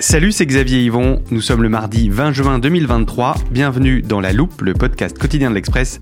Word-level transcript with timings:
Salut, 0.00 0.30
c'est 0.30 0.46
Xavier 0.46 0.84
Yvon. 0.84 1.24
Nous 1.32 1.40
sommes 1.40 1.64
le 1.64 1.68
mardi 1.68 2.08
20 2.08 2.30
juin 2.30 2.60
2023. 2.60 3.34
Bienvenue 3.50 4.00
dans 4.00 4.20
La 4.20 4.32
Loupe, 4.32 4.62
le 4.62 4.72
podcast 4.72 5.18
quotidien 5.18 5.50
de 5.50 5.56
l'Express. 5.56 5.98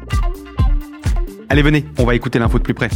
Allez, 1.49 1.63
venez, 1.63 1.87
on 1.99 2.05
va 2.05 2.15
écouter 2.15 2.39
l'info 2.39 2.59
de 2.59 2.63
plus 2.63 2.75
près. 2.75 2.91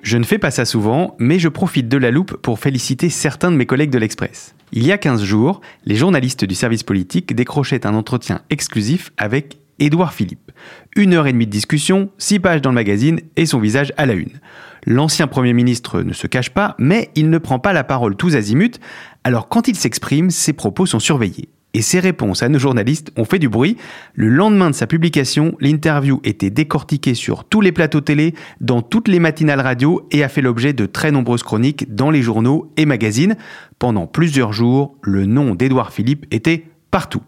Je 0.00 0.16
ne 0.16 0.24
fais 0.24 0.38
pas 0.38 0.50
ça 0.50 0.64
souvent, 0.64 1.14
mais 1.18 1.38
je 1.38 1.48
profite 1.48 1.90
de 1.90 1.98
la 1.98 2.10
loupe 2.10 2.38
pour 2.38 2.58
féliciter 2.58 3.10
certains 3.10 3.50
de 3.50 3.56
mes 3.56 3.66
collègues 3.66 3.90
de 3.90 3.98
l'Express. 3.98 4.54
Il 4.72 4.86
y 4.86 4.90
a 4.90 4.96
15 4.96 5.22
jours, 5.22 5.60
les 5.84 5.96
journalistes 5.96 6.46
du 6.46 6.54
service 6.54 6.84
politique 6.84 7.34
décrochaient 7.34 7.86
un 7.86 7.94
entretien 7.94 8.40
exclusif 8.48 9.12
avec 9.18 9.58
Édouard 9.78 10.12
Philippe. 10.12 10.52
Une 10.96 11.14
heure 11.14 11.26
et 11.26 11.32
demie 11.32 11.46
de 11.46 11.50
discussion, 11.50 12.10
six 12.18 12.38
pages 12.38 12.62
dans 12.62 12.70
le 12.70 12.74
magazine 12.74 13.20
et 13.36 13.46
son 13.46 13.60
visage 13.60 13.92
à 13.96 14.06
la 14.06 14.14
une. 14.14 14.40
L'ancien 14.86 15.26
Premier 15.26 15.52
ministre 15.52 16.02
ne 16.02 16.12
se 16.12 16.26
cache 16.26 16.50
pas, 16.50 16.74
mais 16.78 17.10
il 17.14 17.30
ne 17.30 17.38
prend 17.38 17.58
pas 17.58 17.72
la 17.72 17.84
parole 17.84 18.16
tous 18.16 18.36
azimuts, 18.36 18.78
alors 19.24 19.48
quand 19.48 19.68
il 19.68 19.76
s'exprime, 19.76 20.30
ses 20.30 20.52
propos 20.52 20.86
sont 20.86 21.00
surveillés. 21.00 21.50
Et 21.74 21.82
ses 21.82 22.00
réponses 22.00 22.42
à 22.42 22.48
nos 22.48 22.58
journalistes 22.58 23.12
ont 23.16 23.26
fait 23.26 23.38
du 23.38 23.48
bruit. 23.48 23.76
Le 24.14 24.28
lendemain 24.28 24.70
de 24.70 24.74
sa 24.74 24.86
publication, 24.86 25.54
l'interview 25.60 26.20
était 26.24 26.50
décortiquée 26.50 27.14
sur 27.14 27.44
tous 27.44 27.60
les 27.60 27.72
plateaux 27.72 28.00
télé, 28.00 28.34
dans 28.60 28.80
toutes 28.80 29.06
les 29.06 29.20
matinales 29.20 29.60
radio 29.60 30.08
et 30.10 30.24
a 30.24 30.28
fait 30.28 30.40
l'objet 30.40 30.72
de 30.72 30.86
très 30.86 31.10
nombreuses 31.10 31.42
chroniques 31.42 31.94
dans 31.94 32.10
les 32.10 32.22
journaux 32.22 32.72
et 32.78 32.86
magazines. 32.86 33.36
Pendant 33.78 34.06
plusieurs 34.06 34.54
jours, 34.54 34.96
le 35.02 35.26
nom 35.26 35.54
d'Édouard 35.54 35.92
Philippe 35.92 36.26
était 36.30 36.64
partout. 36.90 37.22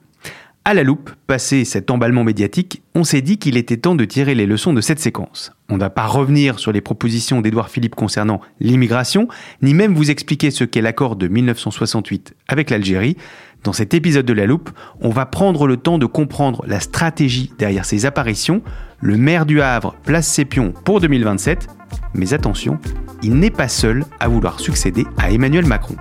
À 0.66 0.74
la 0.74 0.82
loupe, 0.82 1.10
passé 1.26 1.64
cet 1.64 1.90
emballement 1.90 2.22
médiatique, 2.22 2.82
on 2.94 3.02
s'est 3.02 3.22
dit 3.22 3.38
qu'il 3.38 3.56
était 3.56 3.78
temps 3.78 3.94
de 3.94 4.04
tirer 4.04 4.34
les 4.34 4.44
leçons 4.44 4.74
de 4.74 4.82
cette 4.82 4.98
séquence. 4.98 5.52
On 5.70 5.76
ne 5.76 5.80
va 5.80 5.88
pas 5.88 6.06
revenir 6.06 6.58
sur 6.58 6.70
les 6.70 6.82
propositions 6.82 7.40
d'Édouard 7.40 7.70
Philippe 7.70 7.94
concernant 7.94 8.42
l'immigration, 8.60 9.26
ni 9.62 9.72
même 9.72 9.94
vous 9.94 10.10
expliquer 10.10 10.50
ce 10.50 10.64
qu'est 10.64 10.82
l'accord 10.82 11.16
de 11.16 11.28
1968 11.28 12.34
avec 12.46 12.68
l'Algérie. 12.68 13.16
Dans 13.64 13.72
cet 13.72 13.94
épisode 13.94 14.26
de 14.26 14.34
La 14.34 14.44
Loupe, 14.44 14.68
on 15.00 15.08
va 15.08 15.24
prendre 15.24 15.66
le 15.66 15.78
temps 15.78 15.96
de 15.96 16.06
comprendre 16.06 16.62
la 16.66 16.80
stratégie 16.80 17.50
derrière 17.58 17.86
ces 17.86 18.04
apparitions. 18.04 18.62
Le 19.00 19.16
maire 19.16 19.46
du 19.46 19.62
Havre 19.62 19.96
place 20.04 20.28
ses 20.28 20.44
pions 20.44 20.74
pour 20.84 21.00
2027. 21.00 21.68
Mais 22.12 22.34
attention, 22.34 22.78
il 23.22 23.34
n'est 23.36 23.50
pas 23.50 23.68
seul 23.68 24.04
à 24.20 24.28
vouloir 24.28 24.60
succéder 24.60 25.06
à 25.16 25.30
Emmanuel 25.30 25.64
Macron. 25.64 25.96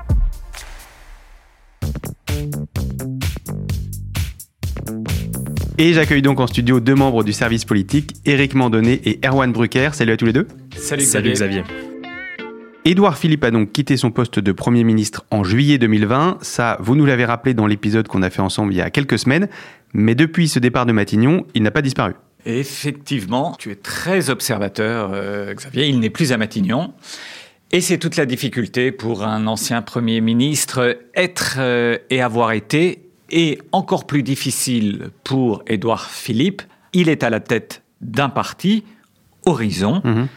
Et 5.82 5.94
j'accueille 5.94 6.22
donc 6.22 6.42
en 6.42 6.48
studio 6.48 6.82
deux 6.82 6.94
membres 6.94 7.24
du 7.24 7.32
service 7.32 7.64
politique, 7.64 8.12
Éric 8.26 8.54
Mandonnet 8.54 9.00
et 9.06 9.18
Erwan 9.26 9.54
Brucker. 9.54 9.92
Salut 9.94 10.12
à 10.12 10.18
tous 10.18 10.26
les 10.26 10.34
deux. 10.34 10.46
Salut, 10.76 11.04
Salut 11.04 11.32
Xavier. 11.32 11.64
Édouard 12.84 13.18
Philippe 13.18 13.46
a 13.46 13.52
donc 13.52 13.72
quitté 13.72 13.96
son 13.96 14.12
poste 14.12 14.40
de 14.40 14.52
Premier 14.52 14.84
ministre 14.84 15.26
en 15.32 15.46
juillet 15.46 15.78
2020. 15.78 16.40
Ça, 16.42 16.76
vous 16.82 16.98
nous 16.98 17.06
l'avez 17.06 17.24
rappelé 17.24 17.54
dans 17.54 17.66
l'épisode 17.66 18.10
qu'on 18.10 18.24
a 18.24 18.30
fait 18.30 18.42
ensemble 18.42 18.74
il 18.74 18.76
y 18.76 18.82
a 18.82 18.90
quelques 18.90 19.18
semaines. 19.18 19.48
Mais 19.94 20.16
depuis 20.16 20.50
ce 20.50 20.60
départ 20.60 20.86
de 20.86 20.92
Matignon, 20.92 21.48
il 21.54 21.64
n'a 21.64 21.72
pas 21.72 21.82
disparu. 21.82 22.12
Effectivement, 22.46 23.56
tu 23.58 23.72
es 23.72 23.76
très 23.76 24.30
observateur, 24.30 25.12
euh, 25.14 25.54
Xavier. 25.54 25.88
Il 25.88 26.02
n'est 26.02 26.10
plus 26.10 26.34
à 26.34 26.38
Matignon. 26.38 26.92
Et 27.72 27.80
c'est 27.80 28.00
toute 28.00 28.18
la 28.18 28.26
difficulté 28.26 28.92
pour 28.92 29.24
un 29.24 29.48
ancien 29.48 29.82
Premier 29.82 30.20
ministre 30.20 30.98
être 31.16 31.56
euh, 31.58 31.98
et 32.10 32.22
avoir 32.22 32.52
été 32.52 33.09
et 33.32 33.60
encore 33.72 34.06
plus 34.06 34.24
difficile 34.24 35.10
pour 35.24 35.64
Édouard 35.68 36.10
Philippe. 36.10 36.62
Il 36.94 37.10
est 37.10 37.24
à 37.24 37.30
la 37.30 37.40
tête 37.40 37.84
d'un 38.02 38.30
parti, 38.30 38.84
Horizon. 39.46 40.02
Mhm. 40.04 40.28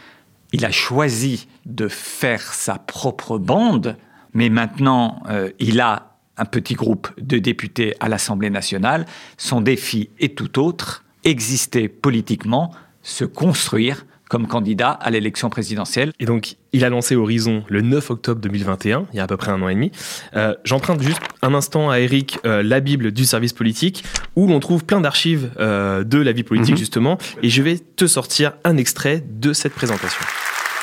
Il 0.52 0.64
a 0.64 0.70
choisi 0.70 1.48
de 1.64 1.88
faire 1.88 2.42
sa 2.52 2.74
propre 2.74 3.38
bande, 3.38 3.96
mais 4.34 4.50
maintenant 4.50 5.22
euh, 5.28 5.50
il 5.58 5.80
a 5.80 6.16
un 6.36 6.44
petit 6.44 6.74
groupe 6.74 7.08
de 7.20 7.38
députés 7.38 7.94
à 8.00 8.08
l'Assemblée 8.08 8.50
nationale. 8.50 9.06
Son 9.36 9.60
défi 9.60 10.10
est 10.18 10.36
tout 10.36 10.58
autre, 10.58 11.04
exister 11.24 11.88
politiquement, 11.88 12.72
se 13.02 13.24
construire 13.24 14.06
comme 14.32 14.46
candidat 14.46 14.92
à 14.92 15.10
l'élection 15.10 15.50
présidentielle. 15.50 16.14
Et 16.18 16.24
donc, 16.24 16.54
il 16.72 16.86
a 16.86 16.88
lancé 16.88 17.16
Horizon 17.16 17.64
le 17.68 17.82
9 17.82 18.12
octobre 18.12 18.40
2021, 18.40 19.06
il 19.12 19.18
y 19.18 19.20
a 19.20 19.24
à 19.24 19.26
peu 19.26 19.36
près 19.36 19.50
un 19.50 19.60
an 19.60 19.68
et 19.68 19.74
demi. 19.74 19.92
Euh, 20.34 20.54
j'emprunte 20.64 21.02
juste 21.02 21.20
un 21.42 21.52
instant 21.52 21.90
à 21.90 22.00
Eric 22.00 22.38
euh, 22.46 22.62
la 22.62 22.80
Bible 22.80 23.12
du 23.12 23.26
service 23.26 23.52
politique, 23.52 24.04
où 24.34 24.46
l'on 24.46 24.58
trouve 24.58 24.86
plein 24.86 25.02
d'archives 25.02 25.50
euh, 25.60 26.02
de 26.02 26.16
la 26.16 26.32
vie 26.32 26.44
politique, 26.44 26.76
mhm. 26.76 26.78
justement, 26.78 27.18
et 27.42 27.50
je 27.50 27.60
vais 27.60 27.78
te 27.78 28.06
sortir 28.06 28.54
un 28.64 28.78
extrait 28.78 29.22
de 29.22 29.52
cette 29.52 29.74
présentation. 29.74 30.24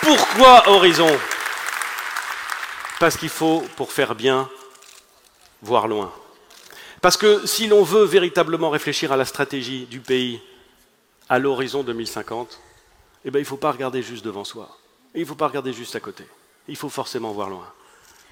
Pourquoi 0.04 0.70
Horizon? 0.70 1.10
Parce 3.00 3.18
qu'il 3.18 3.30
faut, 3.30 3.64
pour 3.78 3.94
faire 3.94 4.14
bien, 4.14 4.48
voir 5.64 5.88
loin. 5.88 6.12
Parce 7.02 7.18
que 7.18 7.48
si 7.48 7.66
l'on 7.66 7.82
veut 7.82 8.06
véritablement 8.06 8.70
réfléchir 8.70 9.12
à 9.12 9.18
la 9.18 9.26
stratégie 9.26 9.88
du 9.90 10.02
pays 10.02 10.40
à 11.30 11.40
l'horizon 11.40 11.82
2050, 11.82 12.60
eh 13.26 13.32
bien, 13.32 13.40
il 13.40 13.44
ne 13.44 13.48
faut 13.48 13.58
pas 13.58 13.72
regarder 13.72 14.02
juste 14.02 14.24
devant 14.24 14.44
soi. 14.44 14.78
il 15.16 15.22
ne 15.22 15.26
faut 15.26 15.36
pas 15.36 15.48
regarder 15.48 15.74
juste 15.74 15.96
à 15.96 16.00
côté. 16.00 16.24
Il 16.68 16.76
faut 16.76 16.90
forcément 16.90 17.32
voir 17.32 17.50
loin. 17.50 17.66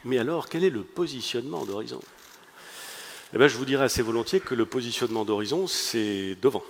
Mais 0.05 0.17
alors, 0.17 0.47
quel 0.47 0.63
est 0.63 0.69
le 0.69 0.83
positionnement 0.83 1.65
d'horizon? 1.65 1.99
Eh 3.33 3.37
bien, 3.37 3.47
Je 3.47 3.57
vous 3.57 3.65
dirais 3.65 3.85
assez 3.85 4.01
volontiers 4.01 4.39
que 4.39 4.55
le 4.55 4.65
positionnement 4.65 5.25
d'horizon, 5.25 5.67
c'est 5.67 6.37
devant. 6.41 6.63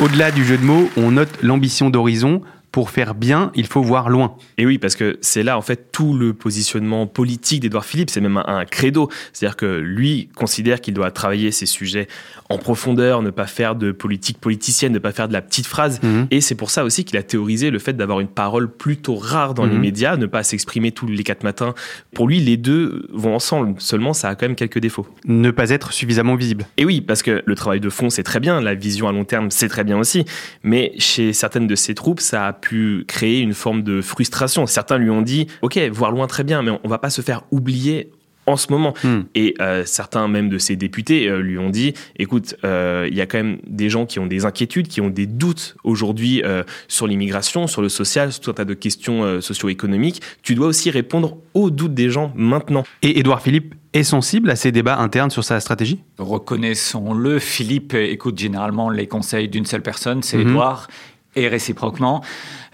Au-delà 0.00 0.30
du 0.30 0.44
jeu 0.44 0.56
de 0.56 0.64
mots, 0.64 0.88
on 0.96 1.10
note 1.12 1.42
l'ambition 1.42 1.90
d'horizon 1.90 2.42
pour 2.72 2.90
faire 2.90 3.14
bien, 3.14 3.50
il 3.54 3.66
faut 3.66 3.82
voir 3.82 4.08
loin. 4.08 4.36
Et 4.56 4.64
oui, 4.64 4.78
parce 4.78 4.94
que 4.94 5.18
c'est 5.20 5.42
là, 5.42 5.58
en 5.58 5.62
fait, 5.62 5.90
tout 5.90 6.14
le 6.14 6.32
positionnement 6.32 7.06
politique 7.06 7.60
d'Edouard 7.60 7.84
Philippe, 7.84 8.10
c'est 8.10 8.20
même 8.20 8.36
un, 8.36 8.64
credo. 8.64 9.08
C'est-à-dire 9.32 9.56
que 9.56 9.78
lui 9.78 10.28
considère 10.36 10.80
qu'il 10.80 10.94
doit 10.94 11.10
travailler 11.10 11.50
ces 11.50 11.66
sujets 11.66 12.06
en 12.48 12.58
profondeur, 12.58 13.22
ne 13.22 13.30
pas 13.30 13.46
faire 13.46 13.74
de 13.74 13.90
politique 13.90 14.38
politicienne, 14.38 14.92
ne 14.92 14.98
pas 14.98 15.12
faire 15.12 15.26
de 15.26 15.32
la 15.32 15.42
petite 15.42 15.66
phrase. 15.66 16.00
Mhm. 16.02 16.28
Et 16.30 16.40
c'est 16.40 16.54
pour 16.54 16.70
ça 16.70 16.84
aussi 16.84 17.04
qu'il 17.04 17.16
a 17.16 17.22
théorisé 17.22 17.70
le 17.70 17.78
fait 17.78 17.92
d'avoir 17.94 18.20
une 18.20 18.28
parole 18.28 18.70
plutôt 18.70 19.16
rare 19.16 19.54
dans 19.54 19.66
les 19.66 19.74
mhm. 19.74 19.80
médias, 19.80 20.16
ne 20.16 20.26
pas 20.26 20.42
s'exprimer 20.44 20.92
tous 20.92 21.06
les 21.06 21.24
quatre 21.24 21.42
matins. 21.42 21.74
Pour 22.14 22.28
lui, 22.28 22.38
les 22.38 22.56
deux 22.56 23.08
vont 23.12 23.34
ensemble. 23.34 23.74
Seulement, 23.78 24.12
ça 24.12 24.28
a 24.28 24.34
quand 24.36 24.46
même 24.46 24.56
quelques 24.56 24.78
défauts. 24.78 25.06
Ne 25.24 25.50
pas 25.50 25.70
être 25.70 25.92
suffisamment 25.92 26.36
visible. 26.36 26.66
Et 26.76 26.84
oui, 26.84 27.00
parce 27.00 27.22
que 27.22 27.42
le 27.44 27.54
travail 27.56 27.80
de 27.80 27.90
fond, 27.90 28.10
c'est 28.10 28.22
très 28.22 28.38
bien. 28.38 28.60
La 28.60 28.74
vision 28.74 29.08
à 29.08 29.12
long 29.12 29.24
terme, 29.24 29.50
c'est 29.50 29.68
très 29.68 29.82
bien 29.82 29.98
aussi. 29.98 30.24
Mais 30.62 30.92
chez 30.98 31.32
certaines 31.32 31.66
de 31.66 31.74
ses 31.74 31.94
troupes, 31.94 32.20
ça 32.20 32.46
a 32.46 32.59
pu 32.60 33.04
créer 33.06 33.40
une 33.40 33.54
forme 33.54 33.82
de 33.82 34.00
frustration. 34.00 34.66
Certains 34.66 34.98
lui 34.98 35.10
ont 35.10 35.22
dit, 35.22 35.46
OK, 35.62 35.78
voir 35.92 36.12
loin 36.12 36.26
très 36.26 36.44
bien, 36.44 36.62
mais 36.62 36.72
on 36.82 36.88
va 36.88 36.98
pas 36.98 37.10
se 37.10 37.22
faire 37.22 37.42
oublier 37.50 38.10
en 38.46 38.56
ce 38.56 38.70
moment. 38.70 38.94
Hmm. 39.04 39.20
Et 39.34 39.54
euh, 39.60 39.84
certains 39.86 40.28
même 40.28 40.48
de 40.48 40.58
ses 40.58 40.76
députés 40.76 41.28
euh, 41.28 41.40
lui 41.40 41.58
ont 41.58 41.70
dit, 41.70 41.94
écoute, 42.18 42.56
euh, 42.64 43.08
il 43.10 43.16
y 43.16 43.20
a 43.20 43.26
quand 43.26 43.38
même 43.38 43.58
des 43.66 43.88
gens 43.88 44.06
qui 44.06 44.18
ont 44.18 44.26
des 44.26 44.44
inquiétudes, 44.44 44.88
qui 44.88 45.00
ont 45.00 45.10
des 45.10 45.26
doutes 45.26 45.76
aujourd'hui 45.84 46.42
sur 46.88 47.06
l'immigration, 47.06 47.66
sur 47.66 47.82
le 47.82 47.88
social, 47.88 48.32
sur 48.32 48.40
tout 48.40 48.50
un 48.50 48.54
tas 48.54 48.64
de 48.64 48.74
questions 48.74 49.40
socio-économiques. 49.40 50.20
Tu 50.42 50.54
dois 50.54 50.66
aussi 50.66 50.90
répondre 50.90 51.38
aux 51.54 51.70
doutes 51.70 51.94
des 51.94 52.10
gens 52.10 52.32
maintenant. 52.34 52.84
Et 53.02 53.18
Édouard 53.18 53.42
Philippe 53.42 53.74
est 53.92 54.02
sensible 54.02 54.50
à 54.50 54.56
ces 54.56 54.72
débats 54.72 54.98
internes 54.98 55.30
sur 55.30 55.44
sa 55.44 55.58
stratégie? 55.60 56.00
Reconnaissons-le, 56.18 57.38
Philippe 57.38 57.94
écoute 57.94 58.38
généralement 58.38 58.88
les 58.88 59.06
conseils 59.06 59.48
d'une 59.48 59.66
seule 59.66 59.82
personne, 59.82 60.22
c'est 60.22 60.36
Mhm. 60.36 60.48
Édouard, 60.48 60.88
et 61.36 61.48
réciproquement. 61.48 62.22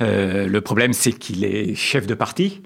Euh, 0.01 0.47
le 0.47 0.61
problème, 0.61 0.93
c'est 0.93 1.13
qu'il 1.13 1.45
est 1.45 1.75
chef 1.75 2.07
de 2.07 2.15
parti. 2.15 2.63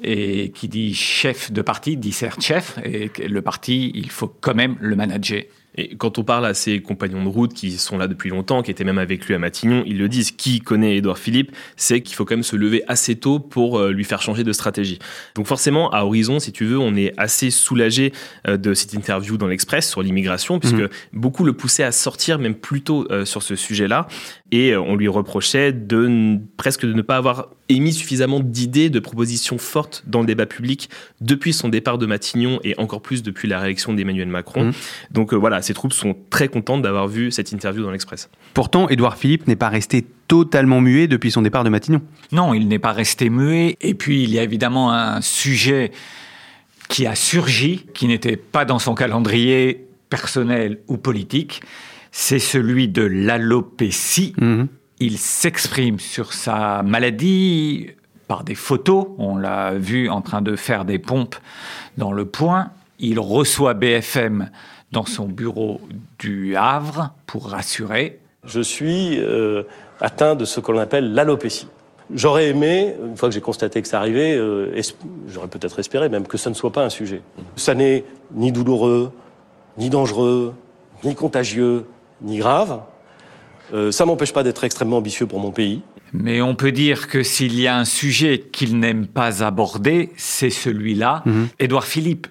Et 0.00 0.52
qui 0.52 0.68
dit 0.68 0.94
chef 0.94 1.50
de 1.50 1.60
parti 1.60 1.96
dit 1.96 2.12
certes 2.12 2.40
chef, 2.40 2.78
et 2.84 3.10
le 3.18 3.42
parti, 3.42 3.90
il 3.96 4.10
faut 4.10 4.28
quand 4.28 4.54
même 4.54 4.76
le 4.78 4.94
manager. 4.94 5.42
Et 5.78 5.94
quand 5.96 6.18
on 6.18 6.24
parle 6.24 6.44
à 6.44 6.54
ses 6.54 6.82
compagnons 6.82 7.22
de 7.22 7.28
route 7.28 7.54
qui 7.54 7.70
sont 7.78 7.98
là 7.98 8.08
depuis 8.08 8.30
longtemps, 8.30 8.62
qui 8.62 8.72
étaient 8.72 8.82
même 8.82 8.98
avec 8.98 9.24
lui 9.26 9.34
à 9.34 9.38
Matignon, 9.38 9.84
ils 9.86 9.96
le 9.96 10.08
disent. 10.08 10.32
Qui 10.32 10.58
connaît 10.60 10.96
Édouard 10.96 11.18
Philippe, 11.18 11.52
c'est 11.76 12.02
qu'il 12.02 12.16
faut 12.16 12.24
quand 12.24 12.34
même 12.34 12.42
se 12.42 12.56
lever 12.56 12.82
assez 12.88 13.14
tôt 13.14 13.38
pour 13.38 13.78
euh, 13.78 13.92
lui 13.92 14.02
faire 14.04 14.20
changer 14.20 14.42
de 14.42 14.52
stratégie. 14.52 14.98
Donc 15.36 15.46
forcément, 15.46 15.90
à 15.90 16.02
Horizon, 16.02 16.40
si 16.40 16.50
tu 16.50 16.64
veux, 16.64 16.78
on 16.78 16.96
est 16.96 17.14
assez 17.16 17.50
soulagé 17.50 18.12
euh, 18.48 18.56
de 18.56 18.74
cette 18.74 18.92
interview 18.92 19.38
dans 19.38 19.46
l'Express 19.46 19.88
sur 19.88 20.02
l'immigration, 20.02 20.58
puisque 20.58 20.74
Mhm. 20.74 20.88
beaucoup 21.12 21.44
le 21.44 21.52
poussaient 21.52 21.84
à 21.84 21.92
sortir 21.92 22.38
même 22.40 22.56
plus 22.56 22.82
tôt 22.82 23.06
euh, 23.10 23.24
sur 23.24 23.42
ce 23.44 23.54
sujet-là, 23.54 24.08
et 24.50 24.76
on 24.76 24.96
lui 24.96 25.08
reprochait 25.08 25.72
de 25.72 26.38
presque 26.56 26.84
de 26.84 26.92
ne 26.92 27.02
pas 27.02 27.16
avoir 27.16 27.50
émis 27.68 27.92
suffisamment 27.92 28.40
d'idées, 28.40 28.90
de 28.90 29.00
propositions 29.00 29.58
fortes 29.58 30.02
dans 30.06 30.20
le 30.20 30.26
débat 30.26 30.46
public 30.46 30.88
depuis 31.20 31.52
son 31.52 31.68
départ 31.68 31.98
de 31.98 32.06
Matignon 32.06 32.60
et 32.64 32.78
encore 32.78 33.02
plus 33.02 33.22
depuis 33.22 33.48
la 33.48 33.58
réélection 33.58 33.92
d'Emmanuel 33.92 34.28
Macron. 34.28 34.64
Mhm. 34.64 34.72
Donc 35.10 35.32
euh, 35.32 35.36
voilà, 35.36 35.62
ces 35.62 35.74
troupes 35.74 35.92
sont 35.92 36.16
très 36.30 36.48
contentes 36.48 36.82
d'avoir 36.82 37.08
vu 37.08 37.30
cette 37.30 37.52
interview 37.52 37.82
dans 37.82 37.90
l'Express. 37.90 38.28
Pourtant, 38.54 38.88
Édouard 38.88 39.16
Philippe 39.16 39.46
n'est 39.46 39.56
pas 39.56 39.68
resté 39.68 40.06
totalement 40.28 40.80
muet 40.80 41.06
depuis 41.06 41.30
son 41.30 41.42
départ 41.42 41.64
de 41.64 41.70
Matignon. 41.70 42.02
Non, 42.32 42.54
il 42.54 42.68
n'est 42.68 42.78
pas 42.78 42.92
resté 42.92 43.30
muet. 43.30 43.76
Et 43.80 43.94
puis, 43.94 44.22
il 44.24 44.30
y 44.30 44.38
a 44.38 44.42
évidemment 44.42 44.92
un 44.92 45.20
sujet 45.20 45.90
qui 46.88 47.06
a 47.06 47.14
surgi, 47.14 47.86
qui 47.94 48.06
n'était 48.06 48.36
pas 48.36 48.64
dans 48.64 48.78
son 48.78 48.94
calendrier 48.94 49.86
personnel 50.10 50.80
ou 50.88 50.96
politique. 50.96 51.62
C'est 52.12 52.38
celui 52.38 52.88
de 52.88 53.02
l'alopécie. 53.02 54.32
Mhm. 54.38 54.68
Il 55.00 55.18
s'exprime 55.18 56.00
sur 56.00 56.32
sa 56.32 56.82
maladie 56.82 57.90
par 58.26 58.42
des 58.42 58.56
photos. 58.56 59.06
On 59.18 59.36
l'a 59.36 59.74
vu 59.74 60.08
en 60.08 60.22
train 60.22 60.42
de 60.42 60.56
faire 60.56 60.84
des 60.84 60.98
pompes 60.98 61.36
dans 61.96 62.12
le 62.12 62.24
poing. 62.24 62.70
Il 62.98 63.20
reçoit 63.20 63.74
BFM 63.74 64.50
dans 64.90 65.06
son 65.06 65.26
bureau 65.26 65.80
du 66.18 66.56
Havre 66.56 67.12
pour 67.26 67.48
rassurer. 67.48 68.18
Je 68.42 68.60
suis 68.60 69.20
euh, 69.20 69.62
atteint 70.00 70.34
de 70.34 70.44
ce 70.44 70.58
qu'on 70.58 70.78
appelle 70.78 71.12
l'alopécie. 71.12 71.68
J'aurais 72.12 72.48
aimé, 72.48 72.94
une 73.04 73.16
fois 73.16 73.28
que 73.28 73.34
j'ai 73.34 73.40
constaté 73.40 73.82
que 73.82 73.88
ça 73.88 73.98
arrivait, 73.98 74.34
euh, 74.34 74.80
j'aurais 75.28 75.48
peut-être 75.48 75.78
espéré 75.78 76.08
même 76.08 76.26
que 76.26 76.38
ça 76.38 76.50
ne 76.50 76.54
soit 76.54 76.72
pas 76.72 76.84
un 76.84 76.88
sujet. 76.88 77.22
Ça 77.54 77.74
n'est 77.74 78.04
ni 78.32 78.50
douloureux, 78.50 79.12
ni 79.76 79.90
dangereux, 79.90 80.54
ni 81.04 81.14
contagieux, 81.14 81.86
ni 82.22 82.38
grave. 82.38 82.80
Euh, 83.72 83.92
ça 83.92 84.04
m'empêche 84.06 84.32
pas 84.32 84.42
d'être 84.42 84.64
extrêmement 84.64 84.98
ambitieux 84.98 85.26
pour 85.26 85.40
mon 85.40 85.50
pays. 85.50 85.82
Mais 86.12 86.40
on 86.40 86.54
peut 86.54 86.72
dire 86.72 87.08
que 87.08 87.22
s'il 87.22 87.58
y 87.58 87.66
a 87.66 87.76
un 87.76 87.84
sujet 87.84 88.40
qu'il 88.52 88.78
n'aime 88.78 89.06
pas 89.06 89.44
aborder, 89.44 90.10
c'est 90.16 90.50
celui-là. 90.50 91.22
Mhm. 91.26 91.48
Édouard 91.58 91.84
Philippe 91.84 92.26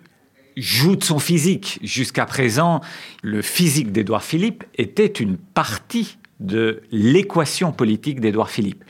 joue 0.55 0.95
de 0.95 1.03
son 1.03 1.19
physique. 1.19 1.79
Jusqu'à 1.83 2.25
présent, 2.25 2.81
le 3.21 3.41
physique 3.41 3.91
d'Édouard 3.91 4.23
Philippe 4.23 4.63
était 4.75 5.05
une 5.05 5.37
partie 5.37 6.17
de 6.39 6.81
l'équation 6.91 7.71
politique 7.71 8.19
d'Édouard 8.19 8.49
Philippe. 8.49 8.83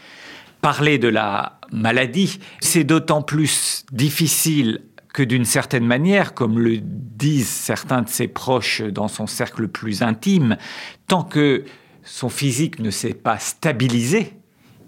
Parler 0.61 0.97
de 0.97 1.07
la 1.07 1.59
maladie, 1.71 2.39
c'est 2.61 2.83
d'autant 2.83 3.21
plus 3.21 3.85
difficile 3.91 4.81
que 5.13 5.23
d'une 5.23 5.45
certaine 5.45 5.85
manière, 5.85 6.33
comme 6.33 6.59
le 6.59 6.77
disent 6.81 7.47
certains 7.47 8.01
de 8.01 8.09
ses 8.09 8.27
proches 8.27 8.81
dans 8.81 9.07
son 9.07 9.27
cercle 9.27 9.63
le 9.63 9.67
plus 9.67 10.03
intime, 10.03 10.57
tant 11.07 11.23
que 11.23 11.63
son 12.07 12.29
physique 12.29 12.79
ne 12.79 12.89
s'est 12.89 13.13
pas 13.13 13.37
stabilisé, 13.37 14.33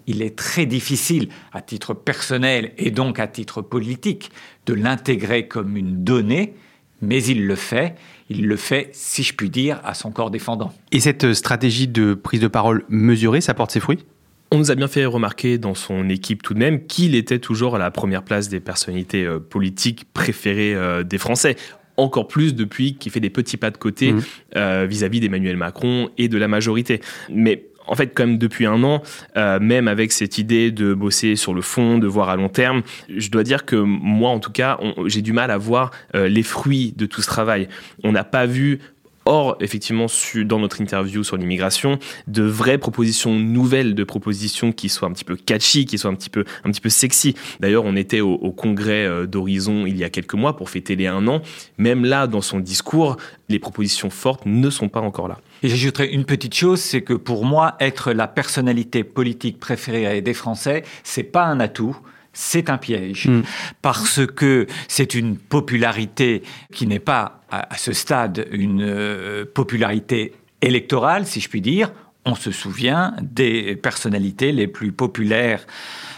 il 0.06 0.22
est 0.22 0.36
très 0.36 0.66
difficile, 0.66 1.28
à 1.52 1.60
titre 1.60 1.94
personnel 1.94 2.72
et 2.78 2.90
donc 2.90 3.18
à 3.18 3.28
titre 3.28 3.62
politique, 3.62 4.30
de 4.66 4.74
l'intégrer 4.74 5.46
comme 5.46 5.76
une 5.76 6.02
donnée, 6.02 6.54
mais 7.02 7.22
il 7.22 7.46
le 7.46 7.54
fait. 7.54 7.94
Il 8.28 8.46
le 8.46 8.56
fait, 8.56 8.90
si 8.92 9.22
je 9.22 9.34
puis 9.34 9.50
dire, 9.50 9.80
à 9.84 9.94
son 9.94 10.10
corps 10.10 10.30
défendant. 10.30 10.72
Et 10.92 11.00
cette 11.00 11.32
stratégie 11.34 11.88
de 11.88 12.14
prise 12.14 12.40
de 12.40 12.48
parole 12.48 12.84
mesurée, 12.88 13.40
ça 13.40 13.54
porte 13.54 13.70
ses 13.70 13.80
fruits? 13.80 14.04
On 14.52 14.58
nous 14.58 14.72
a 14.72 14.74
bien 14.74 14.88
fait 14.88 15.04
remarquer 15.04 15.58
dans 15.58 15.74
son 15.74 16.08
équipe 16.08 16.42
tout 16.42 16.54
de 16.54 16.58
même 16.58 16.86
qu'il 16.86 17.14
était 17.14 17.38
toujours 17.38 17.76
à 17.76 17.78
la 17.78 17.92
première 17.92 18.24
place 18.24 18.48
des 18.48 18.58
personnalités 18.58 19.24
euh, 19.24 19.38
politiques 19.38 20.12
préférées 20.12 20.74
euh, 20.74 21.04
des 21.04 21.18
Français. 21.18 21.56
Encore 22.00 22.26
plus 22.28 22.54
depuis 22.54 22.94
qu'il 22.94 23.12
fait 23.12 23.20
des 23.20 23.30
petits 23.30 23.56
pas 23.56 23.70
de 23.70 23.76
côté 23.76 24.12
Mhm. 24.12 24.22
euh, 24.56 24.86
vis-à-vis 24.88 25.20
d'Emmanuel 25.20 25.56
Macron 25.56 26.08
et 26.18 26.28
de 26.28 26.38
la 26.38 26.48
majorité. 26.48 27.00
Mais 27.30 27.64
en 27.86 27.94
fait, 27.96 28.08
quand 28.14 28.26
même 28.26 28.38
depuis 28.38 28.66
un 28.66 28.82
an, 28.84 29.02
euh, 29.36 29.58
même 29.60 29.88
avec 29.88 30.12
cette 30.12 30.38
idée 30.38 30.70
de 30.70 30.94
bosser 30.94 31.34
sur 31.34 31.54
le 31.54 31.60
fond, 31.60 31.98
de 31.98 32.06
voir 32.06 32.28
à 32.28 32.36
long 32.36 32.48
terme, 32.48 32.82
je 33.14 33.30
dois 33.30 33.42
dire 33.42 33.64
que 33.64 33.74
moi, 33.76 34.30
en 34.30 34.38
tout 34.38 34.52
cas, 34.52 34.78
on- 34.80 35.08
j'ai 35.08 35.22
du 35.22 35.32
mal 35.32 35.50
à 35.50 35.58
voir 35.58 35.90
euh, 36.14 36.28
les 36.28 36.42
fruits 36.44 36.94
de 36.96 37.06
tout 37.06 37.20
ce 37.20 37.26
travail. 37.26 37.68
On 38.04 38.12
n'a 38.12 38.22
pas 38.24 38.46
vu 38.46 38.78
Or, 39.26 39.56
effectivement, 39.60 40.06
dans 40.44 40.58
notre 40.58 40.80
interview 40.80 41.22
sur 41.22 41.36
l'immigration, 41.36 41.98
de 42.26 42.42
vraies 42.42 42.78
propositions 42.78 43.34
nouvelles, 43.34 43.94
de 43.94 44.04
propositions 44.04 44.72
qui 44.72 44.88
soient 44.88 45.08
un 45.08 45.12
petit 45.12 45.24
peu 45.24 45.36
catchy, 45.36 45.84
qui 45.84 45.98
soient 45.98 46.10
un 46.10 46.14
petit 46.14 46.30
peu, 46.30 46.44
un 46.64 46.70
petit 46.70 46.80
peu 46.80 46.88
sexy. 46.88 47.34
D'ailleurs, 47.60 47.84
on 47.84 47.96
était 47.96 48.20
au, 48.20 48.32
au 48.32 48.50
congrès 48.50 49.04
euh, 49.04 49.26
d'Horizon 49.26 49.86
il 49.86 49.96
y 49.96 50.04
a 50.04 50.10
quelques 50.10 50.34
mois 50.34 50.56
pour 50.56 50.70
fêter 50.70 50.96
les 50.96 51.06
un 51.06 51.26
an. 51.28 51.42
Même 51.78 52.04
là, 52.04 52.26
dans 52.26 52.40
son 52.40 52.60
discours, 52.60 53.16
les 53.48 53.58
propositions 53.58 54.10
fortes 54.10 54.46
ne 54.46 54.70
sont 54.70 54.88
pas 54.88 55.00
encore 55.00 55.28
là. 55.28 55.38
Et 55.62 55.68
j'ajouterai 55.68 56.08
une 56.08 56.24
petite 56.24 56.54
chose, 56.54 56.80
c'est 56.80 57.02
que 57.02 57.14
pour 57.14 57.44
moi, 57.44 57.76
être 57.80 58.12
la 58.12 58.26
personnalité 58.26 59.04
politique 59.04 59.58
préférée 59.58 60.22
des 60.22 60.34
Français, 60.34 60.82
c'est 61.04 61.24
pas 61.24 61.44
un 61.44 61.60
atout. 61.60 61.96
C'est 62.32 62.70
un 62.70 62.78
piège 62.78 63.26
Mm. 63.28 63.42
parce 63.82 64.24
que 64.26 64.66
c'est 64.88 65.14
une 65.14 65.36
popularité 65.36 66.42
qui 66.72 66.86
n'est 66.86 66.98
pas 67.00 67.40
à, 67.50 67.74
à 67.74 67.76
ce 67.76 67.92
stade 67.92 68.46
une 68.52 68.82
euh, 68.82 69.44
popularité 69.44 70.32
électorale, 70.62 71.26
si 71.26 71.40
je 71.40 71.48
puis 71.48 71.60
dire. 71.60 71.92
On 72.26 72.34
se 72.34 72.50
souvient 72.50 73.14
des 73.22 73.76
personnalités 73.76 74.52
les 74.52 74.66
plus 74.66 74.92
populaires 74.92 75.66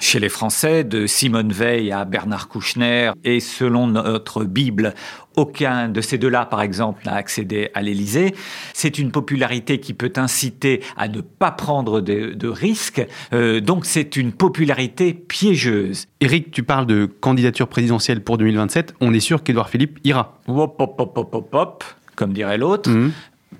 chez 0.00 0.18
les 0.18 0.28
Français, 0.28 0.82
de 0.82 1.06
Simone 1.06 1.52
Veil 1.52 1.92
à 1.92 2.04
Bernard 2.04 2.48
Kouchner, 2.48 3.12
et 3.22 3.38
selon 3.38 3.86
notre 3.86 4.42
Bible, 4.44 4.94
aucun 5.36 5.88
de 5.88 6.00
ces 6.00 6.18
deux-là, 6.18 6.44
par 6.44 6.60
exemple, 6.60 7.02
n'a 7.06 7.14
accédé 7.14 7.70
à 7.74 7.82
l'Élysée. 7.82 8.34
C'est 8.74 8.98
une 8.98 9.12
popularité 9.12 9.78
qui 9.78 9.94
peut 9.94 10.12
inciter 10.16 10.82
à 10.96 11.06
ne 11.06 11.20
pas 11.20 11.52
prendre 11.52 12.00
de, 12.00 12.32
de 12.34 12.48
risques, 12.48 13.06
Euh, 13.32 13.60
donc 13.60 13.86
c'est 13.86 14.16
une 14.16 14.32
popularité 14.32 15.14
piégeuse. 15.14 16.06
Eric, 16.20 16.50
tu 16.50 16.62
parles 16.62 16.86
de 16.86 17.06
candidature 17.06 17.68
présidentielle 17.68 18.22
pour 18.22 18.38
2027. 18.38 18.94
On 19.00 19.14
est 19.14 19.20
sûr 19.20 19.42
qu'Édouard 19.42 19.68
Philippe 19.68 19.98
ira. 20.04 20.38
Hop, 20.48 20.74
hop, 20.78 20.94
hop, 20.98 21.16
hop, 21.16 21.34
hop, 21.34 21.54
hop, 21.54 21.84
comme 22.16 22.32
dirait 22.32 22.58
l'autre. 22.58 22.90
Mhm. 22.90 23.12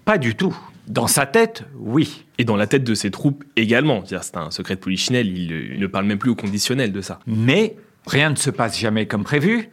Pas 0.05 0.19
du 0.19 0.35
tout. 0.35 0.57
Dans 0.93 1.07
sa 1.07 1.25
tête, 1.25 1.65
oui. 1.79 2.27
Et 2.37 2.45
dans 2.45 2.57
la 2.57 2.67
tête 2.67 2.85
de 2.85 2.95
ses 2.95 3.11
troupes 3.11 3.45
également. 3.57 4.03
C'est 4.05 4.37
un 4.37 4.51
secret 4.51 4.75
de 4.75 4.81
polichinelle, 4.81 5.27
il, 5.27 5.51
il 5.51 5.81
ne 5.81 5.87
parle 5.87 6.05
même 6.05 6.19
plus 6.19 6.29
au 6.29 6.35
conditionnel 6.35 6.93
de 6.93 7.01
ça. 7.01 7.19
Mais 7.27 7.77
rien 8.07 8.29
ne 8.29 8.37
se 8.37 8.51
passe 8.51 8.79
jamais 8.79 9.07
comme 9.07 9.25
prévu. 9.25 9.71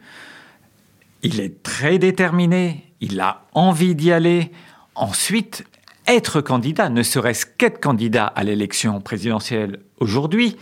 Il 1.22 1.40
est 1.40 1.62
très 1.62 1.98
déterminé, 1.98 2.94
il 3.02 3.20
a 3.20 3.44
envie 3.52 3.94
d'y 3.94 4.12
aller. 4.12 4.50
Ensuite, 4.94 5.66
être 6.06 6.40
candidat, 6.40 6.88
ne 6.88 7.02
serait-ce 7.02 7.44
qu'être 7.44 7.80
candidat 7.80 8.24
à 8.24 8.42
l'élection 8.42 9.02
présidentielle 9.02 9.80
aujourd'hui, 9.98 10.56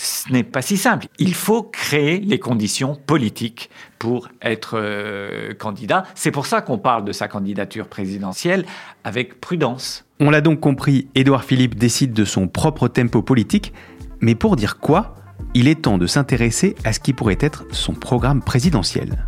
ce 0.00 0.32
n'est 0.32 0.44
pas 0.44 0.62
si 0.62 0.76
simple. 0.76 1.06
Il 1.18 1.34
faut 1.34 1.62
créer 1.62 2.20
les 2.20 2.38
conditions 2.38 2.94
politiques 2.94 3.70
pour 3.98 4.28
être 4.42 4.78
euh, 4.78 5.54
candidat. 5.54 6.04
C'est 6.14 6.30
pour 6.30 6.46
ça 6.46 6.60
qu'on 6.60 6.78
parle 6.78 7.04
de 7.04 7.12
sa 7.12 7.28
candidature 7.28 7.88
présidentielle 7.88 8.64
avec 9.04 9.40
prudence. 9.40 10.04
On 10.20 10.30
l'a 10.30 10.40
donc 10.40 10.60
compris, 10.60 11.08
Édouard 11.14 11.44
Philippe 11.44 11.76
décide 11.76 12.12
de 12.12 12.24
son 12.24 12.48
propre 12.48 12.88
tempo 12.88 13.22
politique. 13.22 13.72
Mais 14.20 14.34
pour 14.34 14.56
dire 14.56 14.78
quoi 14.78 15.14
Il 15.54 15.68
est 15.68 15.82
temps 15.82 15.98
de 15.98 16.06
s'intéresser 16.06 16.74
à 16.84 16.92
ce 16.92 17.00
qui 17.00 17.12
pourrait 17.12 17.38
être 17.40 17.64
son 17.70 17.94
programme 17.94 18.42
présidentiel. 18.42 19.27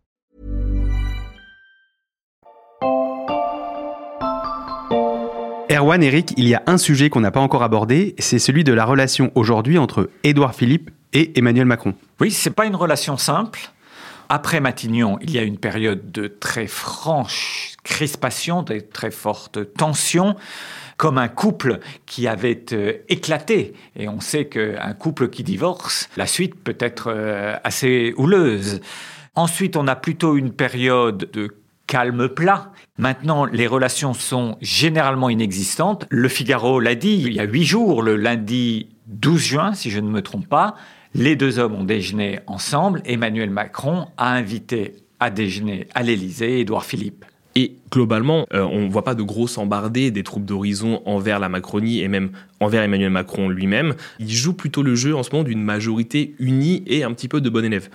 Erwan, 5.71 6.03
Eric, 6.03 6.33
il 6.35 6.49
y 6.49 6.53
a 6.53 6.63
un 6.67 6.77
sujet 6.77 7.09
qu'on 7.09 7.21
n'a 7.21 7.31
pas 7.31 7.39
encore 7.39 7.63
abordé, 7.63 8.13
c'est 8.19 8.39
celui 8.39 8.65
de 8.65 8.73
la 8.73 8.83
relation 8.83 9.31
aujourd'hui 9.35 9.77
entre 9.77 10.09
Édouard 10.23 10.53
Philippe 10.53 10.91
et 11.13 11.31
Emmanuel 11.39 11.65
Macron. 11.65 11.93
Oui, 12.19 12.29
c'est 12.29 12.49
pas 12.49 12.65
une 12.65 12.75
relation 12.75 13.15
simple. 13.15 13.71
Après 14.27 14.59
Matignon, 14.59 15.17
il 15.21 15.31
y 15.31 15.39
a 15.39 15.43
une 15.43 15.57
période 15.57 16.11
de 16.11 16.27
très 16.27 16.67
franche 16.67 17.75
crispation, 17.85 18.63
de 18.63 18.79
très 18.79 19.11
forte 19.11 19.73
tension, 19.73 20.35
comme 20.97 21.17
un 21.17 21.29
couple 21.29 21.79
qui 22.05 22.27
avait 22.27 22.65
euh, 22.73 22.95
éclaté. 23.07 23.73
Et 23.95 24.09
on 24.09 24.19
sait 24.19 24.47
qu'un 24.47 24.93
couple 24.93 25.29
qui 25.29 25.43
divorce, 25.43 26.09
la 26.17 26.27
suite 26.27 26.61
peut 26.61 26.77
être 26.79 27.13
euh, 27.15 27.55
assez 27.63 28.13
houleuse. 28.17 28.81
Ensuite, 29.35 29.77
on 29.77 29.87
a 29.87 29.95
plutôt 29.95 30.35
une 30.35 30.51
période 30.51 31.29
de 31.31 31.47
calme 31.91 32.29
plat. 32.29 32.71
Maintenant, 32.97 33.43
les 33.43 33.67
relations 33.67 34.13
sont 34.13 34.55
généralement 34.61 35.29
inexistantes. 35.29 36.05
Le 36.09 36.29
Figaro 36.29 36.79
l'a 36.79 36.95
dit 36.95 37.21
il 37.25 37.33
y 37.33 37.39
a 37.41 37.43
huit 37.43 37.65
jours, 37.65 38.01
le 38.01 38.15
lundi 38.15 38.87
12 39.07 39.41
juin, 39.41 39.73
si 39.73 39.91
je 39.91 39.99
ne 39.99 40.09
me 40.09 40.21
trompe 40.21 40.47
pas, 40.47 40.75
les 41.13 41.35
deux 41.35 41.59
hommes 41.59 41.75
ont 41.75 41.83
déjeuné 41.83 42.39
ensemble. 42.47 43.01
Emmanuel 43.03 43.49
Macron 43.49 44.07
a 44.15 44.31
invité 44.31 44.95
à 45.19 45.29
déjeuner 45.29 45.89
à 45.93 46.01
l'Élysée 46.01 46.61
Édouard 46.61 46.85
Philippe. 46.85 47.25
Et 47.55 47.75
globalement, 47.91 48.47
euh, 48.53 48.63
on 48.63 48.81
ne 48.81 48.89
voit 48.89 49.03
pas 49.03 49.15
de 49.15 49.21
grosses 49.21 49.57
embardées 49.57 50.11
des 50.11 50.23
troupes 50.23 50.45
d'horizon 50.45 51.01
envers 51.05 51.39
la 51.39 51.49
Macronie 51.49 52.01
et 52.01 52.07
même 52.07 52.31
envers 52.59 52.83
Emmanuel 52.83 53.09
Macron 53.09 53.49
lui-même. 53.49 53.95
Il 54.19 54.31
joue 54.31 54.53
plutôt 54.53 54.81
le 54.81 54.95
jeu 54.95 55.15
en 55.15 55.23
ce 55.23 55.31
moment 55.31 55.43
d'une 55.43 55.61
majorité 55.61 56.35
unie 56.39 56.83
et 56.87 57.03
un 57.03 57.11
petit 57.13 57.27
peu 57.27 57.41
de 57.41 57.49
bon 57.49 57.65
élève. 57.65 57.89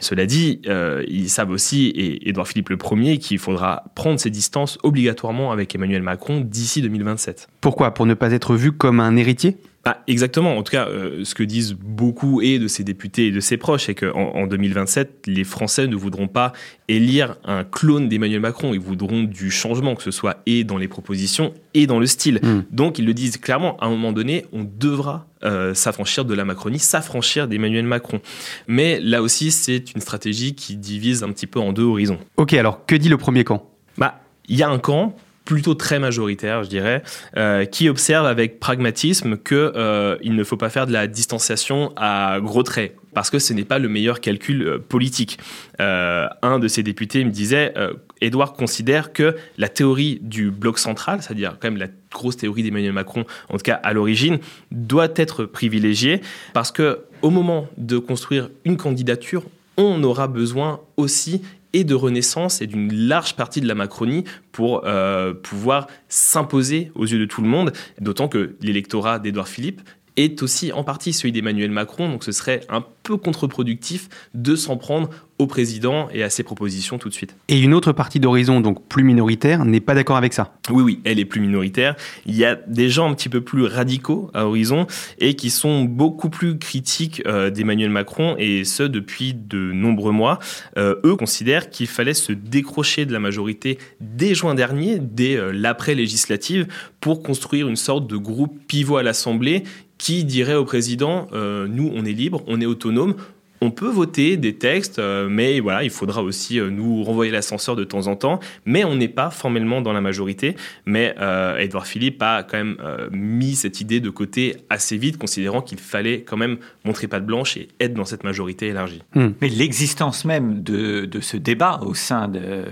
Cela 0.00 0.26
dit, 0.26 0.60
euh, 0.66 1.02
ils 1.08 1.30
savent 1.30 1.50
aussi, 1.50 1.86
et 1.88 2.28
Édouard 2.28 2.48
Philippe 2.48 2.68
le 2.68 2.76
premier, 2.76 3.18
qu'il 3.18 3.38
faudra 3.38 3.84
prendre 3.94 4.20
ses 4.20 4.30
distances 4.30 4.78
obligatoirement 4.82 5.50
avec 5.50 5.74
Emmanuel 5.74 6.02
Macron 6.02 6.40
d'ici 6.40 6.82
2027. 6.82 7.48
Pourquoi? 7.60 7.94
Pour 7.94 8.06
ne 8.06 8.14
pas 8.14 8.32
être 8.32 8.54
vu 8.54 8.72
comme 8.72 9.00
un 9.00 9.16
héritier? 9.16 9.56
Bah, 9.88 10.02
exactement. 10.06 10.58
En 10.58 10.62
tout 10.62 10.72
cas, 10.72 10.86
euh, 10.88 11.24
ce 11.24 11.34
que 11.34 11.42
disent 11.42 11.72
beaucoup 11.72 12.42
et 12.42 12.58
de 12.58 12.68
ses 12.68 12.84
députés 12.84 13.28
et 13.28 13.30
de 13.30 13.40
ses 13.40 13.56
proches, 13.56 13.86
c'est 13.86 13.94
qu'en 13.94 14.32
en 14.34 14.46
2027, 14.46 15.24
les 15.26 15.44
Français 15.44 15.86
ne 15.86 15.96
voudront 15.96 16.28
pas 16.28 16.52
élire 16.88 17.36
un 17.44 17.64
clone 17.64 18.06
d'Emmanuel 18.06 18.40
Macron. 18.40 18.74
Ils 18.74 18.80
voudront 18.80 19.22
du 19.22 19.37
changement, 19.50 19.94
que 19.94 20.02
ce 20.02 20.10
soit 20.10 20.42
et 20.46 20.64
dans 20.64 20.76
les 20.76 20.88
propositions 20.88 21.54
et 21.74 21.86
dans 21.86 21.98
le 21.98 22.06
style. 22.06 22.40
Mm. 22.42 22.64
Donc, 22.70 22.98
ils 22.98 23.04
le 23.04 23.14
disent 23.14 23.36
clairement. 23.36 23.76
À 23.78 23.86
un 23.86 23.90
moment 23.90 24.12
donné, 24.12 24.44
on 24.52 24.64
devra 24.64 25.26
euh, 25.44 25.74
s'affranchir 25.74 26.24
de 26.24 26.34
la 26.34 26.44
Macronie, 26.44 26.78
s'affranchir 26.78 27.48
d'Emmanuel 27.48 27.84
Macron. 27.84 28.20
Mais 28.66 29.00
là 29.00 29.22
aussi, 29.22 29.50
c'est 29.50 29.92
une 29.94 30.00
stratégie 30.00 30.54
qui 30.54 30.76
divise 30.76 31.22
un 31.22 31.30
petit 31.30 31.46
peu 31.46 31.60
en 31.60 31.72
deux 31.72 31.84
horizons. 31.84 32.18
Ok, 32.36 32.54
alors 32.54 32.84
que 32.86 32.94
dit 32.94 33.08
le 33.08 33.18
premier 33.18 33.44
camp? 33.44 33.70
Bah, 33.96 34.20
il 34.48 34.56
y 34.56 34.62
a 34.62 34.68
un 34.68 34.78
camp 34.78 35.16
plutôt 35.44 35.74
très 35.74 35.98
majoritaire, 35.98 36.62
je 36.62 36.68
dirais, 36.68 37.02
euh, 37.38 37.64
qui 37.64 37.88
observe 37.88 38.26
avec 38.26 38.60
pragmatisme 38.60 39.38
que 39.38 39.72
euh, 39.74 40.18
il 40.20 40.34
ne 40.34 40.44
faut 40.44 40.58
pas 40.58 40.68
faire 40.68 40.86
de 40.86 40.92
la 40.92 41.06
distanciation 41.06 41.90
à 41.96 42.38
gros 42.42 42.62
traits 42.62 42.94
parce 43.18 43.30
que 43.30 43.40
ce 43.40 43.52
n'est 43.52 43.64
pas 43.64 43.80
le 43.80 43.88
meilleur 43.88 44.20
calcul 44.20 44.62
euh, 44.62 44.78
politique. 44.78 45.40
Euh, 45.80 46.28
un 46.40 46.60
de 46.60 46.68
ces 46.68 46.84
députés 46.84 47.24
me 47.24 47.32
disait, 47.32 47.72
euh, 47.76 47.94
Édouard 48.20 48.52
considère 48.52 49.12
que 49.12 49.34
la 49.56 49.68
théorie 49.68 50.20
du 50.22 50.52
bloc 50.52 50.78
central, 50.78 51.20
c'est-à-dire 51.20 51.56
quand 51.58 51.66
même 51.66 51.78
la 51.78 51.88
grosse 52.12 52.36
théorie 52.36 52.62
d'Emmanuel 52.62 52.92
Macron, 52.92 53.24
en 53.48 53.56
tout 53.56 53.64
cas 53.64 53.74
à 53.74 53.92
l'origine, 53.92 54.38
doit 54.70 55.08
être 55.16 55.46
privilégiée 55.46 56.20
parce 56.54 56.70
que 56.70 57.00
au 57.20 57.30
moment 57.30 57.66
de 57.76 57.98
construire 57.98 58.50
une 58.64 58.76
candidature, 58.76 59.42
on 59.76 60.00
aura 60.04 60.28
besoin 60.28 60.78
aussi 60.96 61.42
et 61.72 61.84
de 61.84 61.94
renaissance 61.94 62.62
et 62.62 62.66
d'une 62.66 62.92
large 62.92 63.34
partie 63.34 63.60
de 63.60 63.68
la 63.68 63.74
Macronie 63.74 64.24
pour 64.52 64.82
euh, 64.84 65.34
pouvoir 65.34 65.86
s'imposer 66.08 66.90
aux 66.94 67.04
yeux 67.04 67.18
de 67.18 67.26
tout 67.26 67.42
le 67.42 67.48
monde, 67.48 67.72
d'autant 68.00 68.28
que 68.28 68.56
l'électorat 68.60 69.18
d'Édouard 69.18 69.48
Philippe 69.48 69.82
est 70.18 70.42
aussi 70.42 70.72
en 70.72 70.84
partie 70.84 71.12
celui 71.12 71.32
d'Emmanuel 71.32 71.70
Macron, 71.70 72.08
donc 72.08 72.24
ce 72.24 72.32
serait 72.32 72.60
un 72.68 72.84
peu 73.02 73.16
contre-productif 73.16 74.08
de 74.34 74.56
s'en 74.56 74.76
prendre 74.76 75.08
au 75.38 75.46
président 75.46 76.08
et 76.12 76.22
à 76.22 76.30
ses 76.30 76.42
propositions 76.42 76.98
tout 76.98 77.08
de 77.08 77.14
suite. 77.14 77.36
Et 77.48 77.60
une 77.60 77.72
autre 77.72 77.92
partie 77.92 78.18
d'horizon, 78.18 78.60
donc 78.60 78.86
plus 78.88 79.04
minoritaire, 79.04 79.64
n'est 79.64 79.80
pas 79.80 79.94
d'accord 79.94 80.16
avec 80.16 80.32
ça. 80.32 80.52
Oui, 80.68 80.82
oui, 80.82 81.00
elle 81.04 81.20
est 81.20 81.24
plus 81.24 81.40
minoritaire. 81.40 81.94
Il 82.26 82.36
y 82.36 82.44
a 82.44 82.56
des 82.56 82.90
gens 82.90 83.08
un 83.08 83.14
petit 83.14 83.28
peu 83.28 83.40
plus 83.40 83.64
radicaux 83.64 84.30
à 84.34 84.46
Horizon 84.46 84.86
et 85.20 85.36
qui 85.36 85.50
sont 85.50 85.84
beaucoup 85.84 86.28
plus 86.28 86.58
critiques 86.58 87.22
euh, 87.26 87.50
d'Emmanuel 87.50 87.90
Macron 87.90 88.34
et 88.38 88.64
ce 88.64 88.82
depuis 88.82 89.32
de 89.32 89.72
nombreux 89.72 90.12
mois. 90.12 90.40
Euh, 90.76 90.96
eux 91.04 91.14
considèrent 91.14 91.70
qu'il 91.70 91.86
fallait 91.86 92.14
se 92.14 92.32
décrocher 92.32 93.06
de 93.06 93.12
la 93.12 93.20
majorité 93.20 93.78
dès 94.00 94.34
juin 94.34 94.54
dernier, 94.54 94.98
dès 94.98 95.36
euh, 95.36 95.52
l'après-législative, 95.52 96.66
pour 97.00 97.22
construire 97.22 97.68
une 97.68 97.76
sorte 97.76 98.08
de 98.08 98.16
groupe 98.16 98.58
pivot 98.66 98.96
à 98.96 99.02
l'Assemblée 99.04 99.62
qui 99.98 100.24
dirait 100.24 100.54
au 100.54 100.64
président 100.64 101.28
euh, 101.32 101.66
nous 101.68 101.90
on 101.94 102.04
est 102.04 102.12
libre, 102.12 102.42
on 102.46 102.60
est 102.60 102.66
autonome, 102.66 103.14
on 103.60 103.70
peut 103.70 103.88
voter 103.88 104.36
des 104.36 104.54
textes, 104.54 104.98
euh, 104.98 105.28
mais 105.28 105.60
voilà, 105.60 105.82
il 105.82 105.90
faudra 105.90 106.22
aussi 106.22 106.60
euh, 106.60 106.70
nous 106.70 107.02
renvoyer 107.02 107.32
l'ascenseur 107.32 107.76
de 107.76 107.84
temps 107.84 108.06
en 108.06 108.16
temps. 108.16 108.40
Mais 108.64 108.84
on 108.84 108.94
n'est 108.94 109.08
pas 109.08 109.30
formellement 109.30 109.80
dans 109.80 109.92
la 109.92 110.00
majorité. 110.00 110.56
Mais 110.86 111.14
euh, 111.18 111.56
Edouard 111.58 111.86
Philippe 111.86 112.22
a 112.22 112.44
quand 112.44 112.56
même 112.56 112.76
euh, 112.80 113.08
mis 113.10 113.56
cette 113.56 113.80
idée 113.80 114.00
de 114.00 114.10
côté 114.10 114.56
assez 114.70 114.96
vite, 114.96 115.18
considérant 115.18 115.60
qu'il 115.60 115.78
fallait 115.78 116.22
quand 116.22 116.36
même 116.36 116.58
montrer 116.84 117.08
patte 117.08 117.26
blanche 117.26 117.56
et 117.56 117.68
être 117.80 117.94
dans 117.94 118.04
cette 118.04 118.24
majorité 118.24 118.68
élargie. 118.68 119.02
Mais 119.14 119.48
l'existence 119.48 120.24
même 120.24 120.62
de, 120.62 121.04
de 121.04 121.20
ce 121.20 121.36
débat 121.36 121.80
au 121.84 121.94
sein 121.94 122.28
de, 122.28 122.64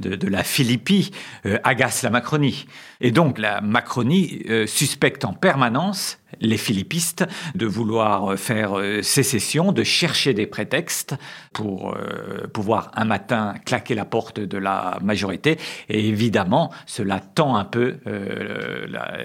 de, 0.00 0.16
de 0.16 0.28
la 0.28 0.42
Philippie 0.42 1.12
euh, 1.46 1.58
agace 1.64 2.02
la 2.02 2.10
Macronie. 2.10 2.66
Et 3.00 3.10
donc 3.10 3.38
la 3.38 3.60
Macronie 3.60 4.42
euh, 4.50 4.66
suspecte 4.66 5.24
en 5.24 5.32
permanence 5.32 6.18
les 6.40 6.56
philippistes 6.56 7.24
de 7.54 7.66
vouloir 7.66 8.32
euh, 8.32 8.36
faire 8.36 8.78
euh, 8.78 9.02
sécession, 9.02 9.72
de 9.72 9.84
chercher 9.84 10.34
des 10.34 10.46
prétextes 10.46 11.14
pour 11.52 11.94
euh, 11.94 12.46
pouvoir 12.52 12.90
un 12.94 13.04
matin 13.04 13.54
claquer 13.64 13.94
la 13.94 14.04
porte 14.04 14.40
de 14.40 14.58
la 14.58 14.98
majorité. 15.02 15.58
Et 15.88 16.08
évidemment, 16.08 16.72
cela 16.86 17.20
tend 17.20 17.56
un 17.56 17.64
peu 17.64 17.96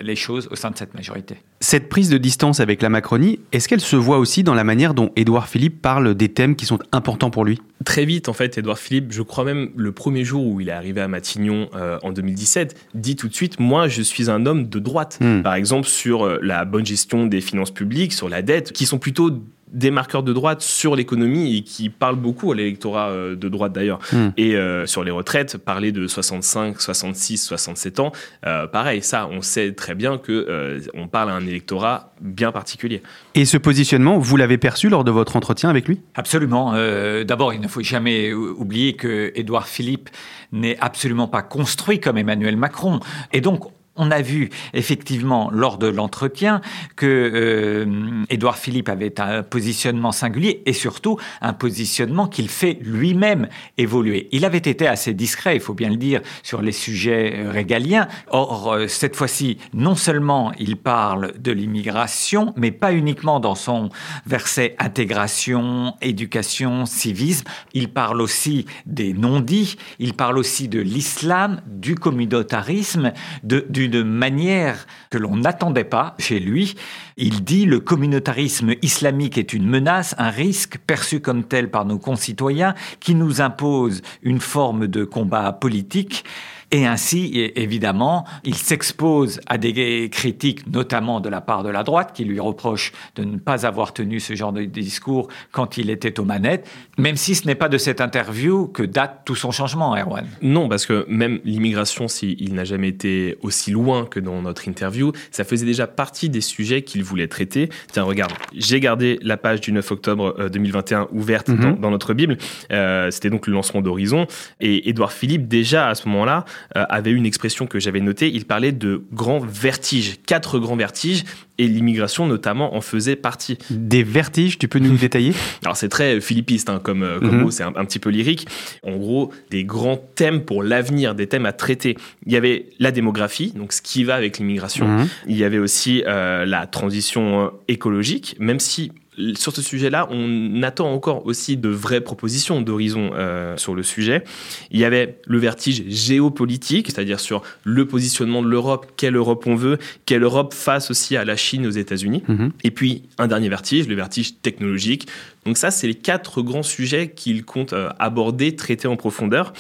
les 0.02 0.16
choses 0.16 0.48
au 0.52 0.56
sein 0.56 0.72
de 0.72 0.78
cette 0.78 0.94
majorité. 0.94 1.38
Cette 1.64 1.90
prise 1.90 2.10
de 2.10 2.18
distance 2.18 2.60
avec 2.60 2.82
la 2.82 2.90
Macronie, 2.90 3.40
est-ce 3.52 3.68
qu'elle 3.70 3.82
se 3.82 3.96
voit 3.96 4.18
aussi 4.18 4.42
dans 4.42 4.56
la 4.56 4.64
manière 4.64 4.96
dont 4.96 5.12
Édouard 5.16 5.48
Philippe 5.48 5.80
parle 5.80 6.16
des 6.16 6.28
thèmes 6.28 6.56
qui 6.56 6.66
sont 6.66 6.80
importants 6.92 7.30
pour 7.30 7.46
lui? 7.46 7.62
Très 7.86 8.04
vite, 8.04 8.30
en 8.30 8.34
fait, 8.34 8.58
Édouard 8.58 8.80
Philippe, 8.80 9.12
je 9.12 9.22
crois 9.22 9.46
même 9.46 9.70
le 9.76 9.92
premier 9.92 10.26
jour 10.26 10.44
où 10.44 10.60
il 10.60 10.70
est 10.70 10.74
arrivé 10.74 11.02
à 11.02 11.08
Matignon 11.08 11.70
euh, 11.76 12.00
en 12.02 12.12
2017, 12.12 12.76
dit 12.96 13.16
tout 13.16 13.28
de 13.28 13.36
suite 13.36 13.60
Moi, 13.60 13.88
je 13.88 14.02
suis 14.02 14.32
un 14.32 14.48
homme 14.48 14.70
de 14.70 14.80
droite. 14.80 15.20
Hmm. 15.22 15.44
Par 15.44 15.54
exemple, 15.54 15.88
sur 15.88 16.26
euh, 16.26 16.40
la 16.42 16.66
bonne 16.66 16.86
gestion 16.86 17.28
des 17.28 17.42
finances 17.42 17.72
publiques, 17.72 18.14
sur 18.14 18.28
la 18.28 18.42
dette, 18.42 18.72
qui 18.72 18.88
sont 18.88 18.98
plutôt 18.98 19.30
des 19.72 19.92
marqueurs 19.92 20.24
de 20.24 20.34
droite 20.34 20.62
sur 20.62 20.96
l'économie 20.96 21.58
et 21.58 21.62
qui 21.64 21.90
parlent 21.90 22.16
beaucoup 22.18 22.52
à 22.52 22.56
l'électorat 22.56 23.10
euh, 23.10 23.36
de 23.36 23.50
droite 23.50 23.74
d'ailleurs. 23.74 24.00
Hmm. 24.12 24.30
Et 24.38 24.56
euh, 24.56 24.86
sur 24.86 25.04
les 25.04 25.12
retraites, 25.12 25.58
parler 25.58 25.92
de 25.92 26.08
65, 26.08 26.80
66, 26.80 27.38
67 27.38 28.00
ans, 28.00 28.12
euh, 28.46 28.68
pareil, 28.68 29.02
ça, 29.02 29.28
on 29.32 29.42
sait 29.42 29.74
très 29.74 29.96
bien 29.96 30.18
que 30.18 30.32
euh, 30.32 30.80
on 30.94 31.08
parle 31.08 31.30
à 31.30 31.34
un 31.34 31.46
électorat 31.46 32.14
bien 32.22 32.52
particulier. 32.52 33.02
Et 33.36 33.46
ce 33.46 33.58
positionnement, 33.58 34.18
vous 34.20 34.38
l'avez 34.38 34.58
perçu 34.58 34.90
lors 34.90 35.04
de 35.04 35.12
votre 35.12 35.36
entretien 35.36 35.70
avec 35.70 35.88
lui? 35.88 36.02
Absolument. 36.16 36.74
Euh, 36.76 37.24
D'abord, 37.24 37.54
il 37.54 37.62
ne 37.62 37.68
faut 37.68 37.82
jamais 37.82 38.34
ou- 38.34 38.56
oublier 38.60 38.94
que 38.94 39.32
Édouard 39.36 39.68
Philippe 39.68 40.10
n'est 40.52 40.78
absolument 40.80 41.28
pas 41.28 41.42
construit 41.42 42.00
comme 42.00 42.18
Emmanuel 42.18 42.58
Macron. 42.58 43.00
Et 43.32 43.42
donc, 43.42 43.72
on 43.98 44.10
a 44.10 44.22
vu 44.22 44.50
effectivement 44.74 45.50
lors 45.52 45.78
de 45.78 45.88
l'entretien 45.88 46.62
que 46.96 47.06
euh, 47.06 48.24
Édouard 48.30 48.58
Philippe 48.58 48.90
avait 48.90 49.20
un 49.20 49.44
positionnement 49.44 50.12
singulier 50.12 50.64
et 50.66 50.74
surtout 50.74 51.18
un 51.42 51.54
positionnement 51.54 52.28
qu'il 52.28 52.50
fait 52.50 52.80
lui-même 52.82 53.48
évoluer. 53.78 54.30
Il 54.32 54.46
avait 54.46 54.58
été 54.60 54.88
assez 54.88 55.14
discret, 55.14 55.56
il 55.56 55.62
faut 55.62 55.74
bien 55.74 55.90
le 55.90 55.98
dire, 55.98 56.22
sur 56.42 56.62
les 56.62 56.72
sujets 56.72 57.34
euh, 57.36 57.52
régaliens. 57.52 58.08
Or, 58.30 58.72
euh, 58.72 58.88
cette 58.88 59.16
fois-ci, 59.16 59.58
non 59.74 59.96
seulement 59.96 60.54
il 60.58 60.78
parle 60.78 61.34
de 61.38 61.52
l'immigration, 61.52 62.54
mais 62.56 62.72
pas 62.72 62.94
uniquement 62.94 63.40
dans 63.42 63.56
son 63.56 63.90
verset 64.26 64.76
intégration, 64.80 65.96
éducation, 66.02 66.86
civisme. 66.86 67.46
Il 67.74 67.90
parle 67.90 68.22
aussi 68.22 68.66
des 68.86 69.14
non-dits, 69.14 69.76
il 70.00 70.14
parle 70.14 70.38
aussi 70.38 70.70
de 70.70 70.80
l'islam, 70.80 71.62
du 71.68 71.96
communautarisme, 71.96 73.12
de- 73.44 73.66
d'une 73.92 74.04
manière 74.04 74.88
que 75.12 75.20
l'on 75.20 75.38
n'attendait 75.38 75.84
pas 75.84 76.16
chez 76.18 76.40
lui. 76.40 76.76
Il 77.18 77.44
dit 77.44 77.66
le 77.66 77.80
communautarisme 77.80 78.74
islamique 78.82 79.38
est 79.38 79.54
une 79.54 79.68
menace, 79.68 80.16
un 80.18 80.32
risque 80.32 80.80
perçu 80.88 81.20
comme 81.20 81.44
tel 81.44 81.70
par 81.70 81.86
nos 81.86 82.00
concitoyens 82.00 82.74
qui 83.00 83.14
nous 83.14 83.42
impose 83.42 84.02
une 84.24 84.40
forme 84.40 84.88
de 84.88 85.04
combat 85.04 85.52
politique 85.54 86.24
Et 86.72 86.86
ainsi, 86.86 87.52
évidemment, 87.56 88.26
il 88.44 88.56
s'expose 88.56 89.42
à 89.48 89.58
des 89.58 90.10
critiques, 90.12 90.66
notamment 90.68 91.20
de 91.20 91.28
la 91.28 91.42
part 91.42 91.64
de 91.64 91.70
la 91.70 91.84
droite, 91.84 92.12
qui 92.14 92.24
lui 92.24 92.40
reproche 92.40 92.94
de 93.16 93.24
ne 93.24 93.38
pas 93.38 93.66
avoir 93.66 93.94
tenu 93.94 94.20
ce 94.20 94.36
genre 94.36 94.54
de 94.54 94.64
discours 94.64 95.28
quand 95.52 95.78
il 95.78 95.90
était 95.90 96.20
aux 96.20 96.24
manettes, 96.24 96.70
même 96.98 97.18
si 97.18 97.36
ce 97.36 97.46
n'est 97.46 97.56
pas 97.56 97.68
de 97.68 97.78
cette 97.78 98.00
interview 98.00 98.68
que 98.68 98.84
date 98.84 99.22
tout 99.26 99.36
son 99.36 99.52
changement, 99.52 99.96
Erwan. 99.98 100.26
Non, 100.42 100.70
parce 100.70 100.86
que 100.86 101.06
même 101.10 101.40
l'immigration, 101.44 102.08
s'il 102.08 102.54
n'a 102.54 102.64
jamais 102.64 102.88
été 102.88 103.38
aussi 103.42 103.72
loin 103.72 104.06
que 104.06 104.20
dans 104.20 104.42
notre 104.42 104.68
interview, 104.68 105.12
ça 105.32 105.44
faisait 105.44 105.66
déjà 105.66 105.88
partie 105.88 106.30
des 106.30 106.42
sujets 106.42 106.84
qu'il 106.84 107.04
voulait 107.04 107.28
traiter. 107.28 107.70
Tiens, 107.92 108.04
regarde, 108.04 108.32
j'ai 108.56 108.80
gardé 108.80 109.20
la 109.22 109.36
page 109.38 109.62
du 109.62 109.72
9 109.72 109.92
octobre 109.92 110.50
2021 110.50 111.02
euh, 111.02 111.06
ouverte 111.12 111.50
mhm. 111.50 111.80
dans, 111.80 111.92
notre 111.92 112.14
Bible. 112.14 112.38
Euh, 112.72 113.12
c'était 113.12 113.30
donc 113.30 113.48
le 113.48 113.54
lancement 113.54 113.82
d'Horizon. 113.82 114.26
Et 114.60 114.90
Édouard 114.90 115.12
Philippe, 115.12 115.48
déjà 115.48 115.90
à 115.90 115.96
ce 115.96 116.08
moment-là, 116.08 116.46
euh, 116.46 116.61
avait 116.74 117.12
une 117.12 117.26
expression 117.26 117.68
que 117.68 117.80
j'avais 117.80 118.00
notée. 118.00 118.30
Il 118.30 118.46
parlait 118.46 118.72
de 118.72 119.04
grands 119.14 119.40
vertiges, 119.40 120.20
quatre 120.26 120.60
grands 120.60 120.76
vertiges, 120.76 121.24
et 121.62 121.68
l'immigration 121.68 122.26
notamment 122.26 122.76
en 122.76 122.82
faisait 122.82 123.16
partie. 123.16 123.58
Des 123.70 124.04
vertiges, 124.04 124.58
tu 124.58 124.68
peux 124.68 124.80
nous 124.80 124.98
détailler? 124.98 125.34
Alors 125.64 125.78
c'est 125.78 125.90
très 125.90 126.20
philippiste 126.20 126.70
hein, 126.70 126.82
comme, 126.84 127.04
euh, 127.04 127.20
comme 127.20 127.36
mhm. 127.36 127.42
mot, 127.42 127.52
c'est 127.52 127.64
un, 127.64 127.86
petit 127.86 128.00
peu 128.00 128.10
lyrique. 128.10 128.48
En 128.84 128.98
gros, 128.98 129.32
des 129.52 129.64
grands 129.64 129.98
thèmes 130.16 130.42
pour 130.42 130.64
l'avenir, 130.64 131.14
des 131.14 131.28
thèmes 131.28 131.46
à 131.46 131.54
traiter. 131.54 131.98
Il 132.26 132.32
y 132.32 132.36
avait 132.36 132.66
la 132.80 132.92
démographie, 132.92 133.54
donc 133.56 133.74
ce 133.74 133.82
qui 133.82 134.04
va 134.04 134.16
avec 134.16 134.40
l'immigration. 134.40 134.88
Mhm. 134.88 135.08
Il 135.28 135.38
y 135.38 135.44
avait 135.44 135.60
aussi 135.60 136.04
euh, 136.08 136.46
la 136.46 136.66
transition 136.66 137.52
écologique, 137.68 138.36
même 138.40 138.60
si 138.60 138.92
sur 139.36 139.56
ce 139.56 139.62
sujet-là, 139.62 140.08
on 140.12 140.64
attend 140.64 140.92
encore 140.92 141.26
aussi 141.26 141.58
de 141.58 141.70
vraies 141.70 142.02
propositions 142.02 142.62
d'horizon 142.62 143.12
euh, 143.14 143.58
sur 143.58 143.76
le 143.76 143.84
sujet. 143.84 144.24
Il 144.72 144.80
y 144.80 144.86
avait 144.86 145.20
le 145.26 145.38
vertige 145.38 145.84
géopolitique, 145.88 146.88
c'est-à-dire 146.88 147.20
sur 147.20 147.42
le 147.64 147.86
positionnement 147.86 148.42
de 148.42 148.48
l'Europe, 148.48 148.88
quelle 148.98 149.16
Europe 149.16 149.46
on 149.48 149.56
veut, 149.56 149.78
quelle 150.06 150.24
Europe 150.24 150.54
face 150.54 150.92
aussi 150.92 151.16
à 151.18 151.26
la 151.26 151.36
Chine, 151.36 151.66
aux 151.66 151.72
États-Unis. 151.72 152.24
Mhm. 152.28 152.52
Et 152.64 152.72
puis 152.72 153.04
un 153.18 153.28
dernier 153.28 153.50
vertige, 153.50 153.88
le 153.88 153.96
vertige 153.96 154.42
technologique. 154.42 155.08
Donc 155.46 155.58
ça, 155.58 155.72
c'est 155.72 155.88
les 155.88 155.96
quatre 155.96 156.42
grands 156.42 156.64
sujets 156.64 157.10
qu'il 157.10 157.44
compte 157.44 157.74
euh, 157.74 157.90
aborder, 158.00 158.56
traiter 158.56 158.88
en 158.88 158.96
profondeur. 158.96 159.54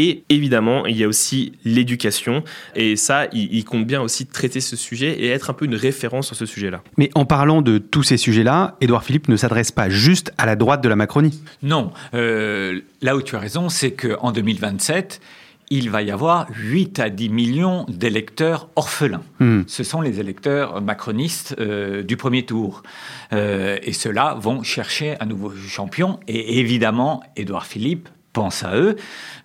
Et 0.00 0.22
évidemment, 0.28 0.86
il 0.86 0.96
y 0.96 1.02
a 1.02 1.08
aussi 1.08 1.54
l'éducation. 1.64 2.44
Et 2.76 2.94
ça, 2.94 3.26
il, 3.32 3.64
compte 3.64 3.84
bien 3.84 4.00
aussi 4.00 4.26
traiter 4.26 4.60
ce 4.60 4.76
sujet 4.76 5.10
et 5.18 5.26
être 5.26 5.50
un 5.50 5.54
peu 5.54 5.64
une 5.64 5.74
référence 5.74 6.28
sur 6.28 6.36
ce 6.36 6.46
sujet-là. 6.46 6.84
Mais 6.96 7.10
en 7.16 7.24
parlant 7.24 7.62
de 7.62 7.78
tous 7.78 8.04
ces 8.04 8.16
sujets-là, 8.16 8.76
Édouard 8.80 9.02
Philippe 9.02 9.26
ne 9.26 9.34
s'adresse 9.34 9.72
pas 9.72 9.88
juste 9.88 10.32
à 10.38 10.46
la 10.46 10.54
droite 10.54 10.84
de 10.84 10.88
la 10.88 10.94
Macronie. 10.94 11.42
Non. 11.64 11.90
Euh, 12.14 12.80
là 13.02 13.16
où 13.16 13.22
tu 13.22 13.34
as 13.34 13.40
raison, 13.40 13.68
c'est 13.68 13.90
qu'en 13.90 14.30
2027, 14.30 15.20
il 15.68 15.90
va 15.90 16.02
y 16.02 16.12
avoir 16.12 16.46
8 16.54 17.00
à 17.00 17.10
10 17.10 17.28
millions 17.30 17.84
d'électeurs 17.88 18.68
orphelins. 18.76 19.24
Hmm. 19.40 19.62
Ce 19.66 19.82
sont 19.82 20.00
les 20.00 20.20
électeurs 20.20 20.80
macronistes 20.80 21.56
euh, 21.58 22.04
du 22.04 22.16
premier 22.16 22.44
tour. 22.44 22.84
Euh, 23.32 23.78
et 23.82 23.92
ceux-là 23.92 24.36
vont 24.40 24.62
chercher 24.62 25.16
un 25.18 25.26
nouveau 25.26 25.52
champion. 25.56 26.20
Et 26.28 26.60
évidemment, 26.60 27.20
Édouard 27.34 27.66
Philippe 27.66 28.08
pense 28.38 28.62
à 28.62 28.76
eux, 28.76 28.94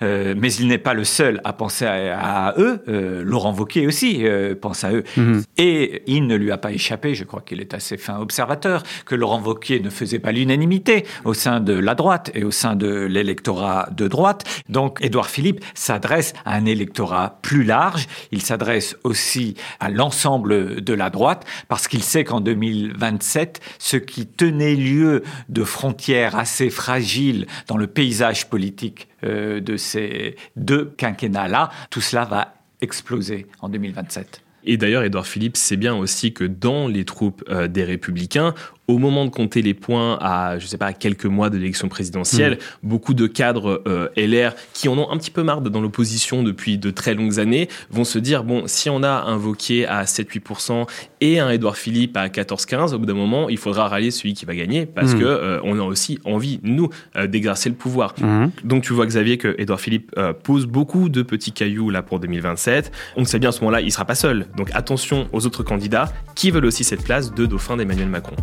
euh, 0.03 0.35
mais 0.37 0.53
il 0.53 0.67
n'est 0.67 0.77
pas 0.77 0.93
le 0.93 1.03
seul 1.03 1.41
à 1.43 1.51
penser 1.53 1.85
à, 1.85 2.53
eux. 2.59 2.83
Euh, 2.87 3.23
Laurent 3.25 3.51
Wauquiez 3.51 3.87
aussi 3.87 4.19
euh, 4.21 4.53
pense 4.53 4.83
à 4.83 4.91
eux. 4.91 5.03
Mhm. 5.17 5.41
Et 5.57 6.03
il 6.05 6.27
ne 6.27 6.35
lui 6.35 6.51
a 6.51 6.57
pas 6.57 6.71
échappé, 6.71 7.15
je 7.15 7.23
crois 7.23 7.41
qu'il 7.41 7.59
est 7.59 7.73
assez 7.73 7.97
fin 7.97 8.19
observateur, 8.19 8.83
que 9.05 9.15
Laurent 9.15 9.41
Wauquiez 9.41 9.79
ne 9.79 9.89
faisait 9.89 10.19
pas 10.19 10.31
l'unanimité 10.31 11.05
au 11.25 11.33
sein 11.33 11.59
de 11.59 11.73
la 11.73 11.95
droite 11.95 12.29
et 12.35 12.43
au 12.43 12.51
sein 12.51 12.75
de 12.75 12.87
l'électorat 13.05 13.89
de 13.91 14.07
droite. 14.07 14.43
Donc 14.69 14.99
Édouard 15.01 15.29
Philippe 15.29 15.65
s'adresse 15.73 16.33
à 16.45 16.53
un 16.55 16.65
électorat 16.65 17.39
plus 17.41 17.63
large. 17.63 18.07
Il 18.31 18.43
s'adresse 18.43 18.95
aussi 19.03 19.55
à 19.79 19.89
l'ensemble 19.89 20.81
de 20.81 20.93
la 20.93 21.09
droite 21.09 21.45
parce 21.67 21.87
qu'il 21.87 22.03
sait 22.03 22.23
qu'en 22.23 22.41
2027, 22.41 23.59
ce 23.79 23.97
qui 23.97 24.27
tenait 24.27 24.75
lieu 24.75 25.23
de 25.49 25.63
frontières 25.63 26.35
assez 26.35 26.69
fragiles 26.69 27.47
dans 27.67 27.77
le 27.77 27.87
paysage 27.87 28.49
politique 28.49 28.82
euh, 29.23 29.59
de 29.59 29.77
ces 29.77 30.35
deux 30.55 30.93
quinquennats-là, 30.97 31.69
tout 31.89 32.01
cela 32.01 32.25
va 32.25 32.55
exploser 32.81 33.47
en 33.61 33.69
2027. 33.69 34.41
Et 34.65 34.77
d'ailleurs, 34.77 35.03
Édouard 35.03 35.27
Philippe 35.27 35.57
sait 35.57 35.75
bien 35.75 35.93
aussi 35.95 36.33
que 36.33 36.43
dans 36.45 36.87
les 36.87 37.05
troupes 37.05 37.43
euh, 37.49 37.67
des 37.67 37.83
Républicains, 37.83 38.53
au 38.87 38.97
moment 38.97 39.25
de 39.25 39.29
compter 39.29 39.61
les 39.61 39.73
points 39.73 40.17
à, 40.19 40.59
je 40.59 40.67
sais 40.67 40.77
pas, 40.77 40.87
à 40.87 40.93
quelques 40.93 41.25
mois 41.25 41.49
de 41.49 41.57
l'élection 41.57 41.87
présidentielle, 41.87 42.53
mm. 42.53 42.87
beaucoup 42.87 43.13
de 43.13 43.27
cadres 43.27 43.81
euh, 43.87 44.09
LR 44.17 44.55
qui 44.73 44.89
en 44.89 44.97
ont 44.97 45.09
un 45.09 45.17
petit 45.17 45.31
peu 45.31 45.43
marre 45.43 45.61
dans 45.61 45.81
l'opposition 45.81 46.43
depuis 46.43 46.77
de 46.77 46.91
très 46.91 47.13
longues 47.13 47.39
années 47.39 47.69
vont 47.89 48.03
se 48.03 48.19
dire 48.19 48.43
bon, 48.43 48.63
si 48.65 48.89
on 48.89 49.03
a 49.03 49.23
un 49.23 49.37
Vauquier 49.37 49.85
à 49.85 50.03
7-8% 50.03 50.85
et 51.21 51.39
un 51.39 51.49
Édouard 51.49 51.77
Philippe 51.77 52.17
à 52.17 52.27
14-15, 52.27 52.93
au 52.93 52.99
bout 52.99 53.05
d'un 53.05 53.13
moment, 53.13 53.47
il 53.47 53.57
faudra 53.57 53.87
rallier 53.87 54.11
celui 54.11 54.33
qui 54.33 54.45
va 54.45 54.55
gagner 54.55 54.85
parce 54.85 55.13
qu'on 55.13 55.19
mm. 55.19 55.21
que 55.21 55.25
euh, 55.25 55.59
on 55.63 55.79
a 55.79 55.83
aussi 55.83 56.19
envie 56.25 56.59
nous 56.63 56.89
euh, 57.15 57.27
d'exercer 57.27 57.69
le 57.69 57.75
pouvoir. 57.75 58.15
Mm. 58.19 58.47
Donc 58.65 58.83
tu 58.83 58.93
vois 58.93 59.05
Xavier 59.05 59.37
que 59.37 59.55
Édouard 59.57 59.79
Philippe 59.79 60.13
pose 60.43 60.65
beaucoup 60.65 61.09
de 61.09 61.21
petits 61.21 61.51
cailloux 61.51 61.89
là 61.89 62.01
pour 62.01 62.19
2027. 62.19 62.91
On 63.15 63.23
sait 63.23 63.39
bien 63.39 63.49
à 63.49 63.51
ce 63.51 63.61
moment-là, 63.61 63.81
il 63.81 63.91
sera 63.91 64.05
pas 64.05 64.15
seul. 64.15 64.47
Donc 64.57 64.69
attention 64.73 65.27
aux 65.31 65.45
autres 65.45 65.63
candidats 65.63 66.11
qui 66.35 66.51
veulent 66.51 66.65
aussi 66.65 66.83
cette 66.83 67.03
place 67.03 67.33
de 67.33 67.45
dauphin 67.45 67.77
d'Emmanuel 67.77 68.09
Macron? 68.09 68.35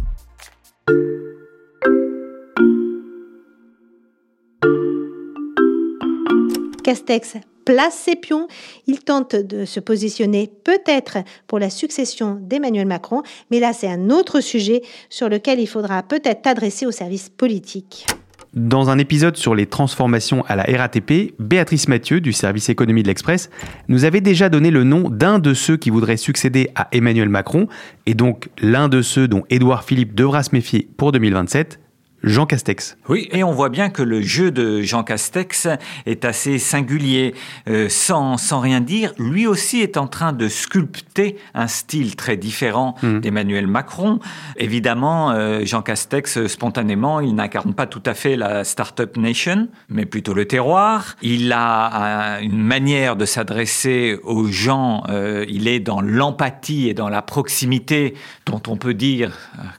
Castex 6.91 7.37
place 7.65 7.95
ses 7.95 8.17
pions. 8.17 8.49
Il 8.89 8.99
tente 8.99 9.37
de 9.37 9.65
se 9.65 9.79
positionner 9.79 10.51
peut-être 10.65 11.19
pour 11.47 11.61
la 11.61 11.71
succession 11.71 12.37
d'Emmanuel 12.41 12.89
Macron, 12.89 13.23
mais 13.53 13.61
là 13.61 13.73
c'est 13.73 13.87
un 13.87 14.11
autre 14.11 14.41
sujet 14.41 14.83
sur 15.09 15.29
lequel 15.29 15.61
il 15.61 15.69
faudra 15.69 16.03
peut-être 16.03 16.43
t'adresser 16.43 16.87
au 16.87 16.91
service 16.91 17.29
politique. 17.29 18.07
Dans 18.55 18.91
un 18.91 18.99
épisode 18.99 19.37
sur 19.37 19.55
les 19.55 19.67
transformations 19.67 20.45
à 20.49 20.57
la 20.57 20.65
RATP, 20.65 21.33
Béatrice 21.39 21.87
Mathieu 21.87 22.21
du 22.21 22.33
service 22.33 22.69
économie 22.71 23.05
de 23.05 23.07
l'Express 23.07 23.51
nous 23.87 24.05
avait 24.05 24.21
déjà 24.21 24.49
donné 24.49 24.73
le 24.73 24.83
nom 24.83 25.09
d'un 25.09 25.39
de 25.39 25.55
ceux 25.55 25.77
qui 25.77 25.91
voudraient 25.91 26.17
succéder 26.17 26.71
à 26.75 26.89
Emmanuel 26.91 27.29
Macron, 27.29 27.69
et 28.07 28.15
donc 28.15 28.49
l'un 28.61 28.89
de 28.89 29.01
ceux 29.01 29.29
dont 29.29 29.45
Édouard 29.49 29.85
Philippe 29.85 30.17
devra 30.17 30.43
se 30.43 30.51
méfier 30.53 30.89
pour 30.97 31.13
2027, 31.13 31.79
Jean 32.23 32.45
Castex. 32.45 32.99
Oui, 33.09 33.29
et 33.33 33.43
on 33.43 33.53
voit 33.53 33.71
bien 33.71 33.89
que 33.89 34.03
le 34.03 34.21
jeu 34.21 34.51
de 34.51 34.83
Jean 34.83 35.03
Castex 35.03 35.69
est 36.07 36.25
assez 36.25 36.59
singulier. 36.59 37.35
Euh, 37.69 37.89
sans, 37.89 38.37
sans 38.37 38.61
rien 38.61 38.81
dire, 38.81 39.13
lui 39.19 39.47
aussi 39.47 39.81
est 39.81 39.97
en 39.97 40.07
train 40.07 40.33
de 40.33 40.49
sculpter 40.49 41.37
un 41.55 41.67
style 41.67 42.17
très 42.17 42.37
différent 42.37 42.95
hmm. 43.03 43.21
d'Emmanuel 43.21 43.67
Macron. 43.67 44.21
Évidemment, 44.57 45.31
euh, 45.31 45.65
Jean 45.65 45.83
Castex, 45.83 46.47
spontanément, 46.47 47.21
il 47.21 47.35
n'incarne 47.35 47.73
pas 47.73 47.87
tout 47.87 48.03
à 48.05 48.15
fait 48.15 48.37
la 48.37 48.65
Startup 48.65 49.17
Nation, 49.17 49.69
mais 49.89 50.05
plutôt 50.05 50.35
le 50.35 50.45
terroir. 50.45 51.17
Il 51.23 51.53
a 51.53 52.41
une 52.43 52.63
manière 52.63 53.17
de 53.17 53.25
s'adresser 53.25 54.19
aux 54.25 54.47
gens, 54.47 55.05
euh, 55.09 55.47
il 55.49 55.69
est 55.69 55.81
dans 55.81 56.01
l'empathie 56.01 56.89
et 56.89 56.95
dans 56.95 57.09
la 57.09 57.23
proximité 57.23 58.15
dont 58.47 58.63
on 58.69 58.77
peut 58.77 58.95
dire 58.95 59.33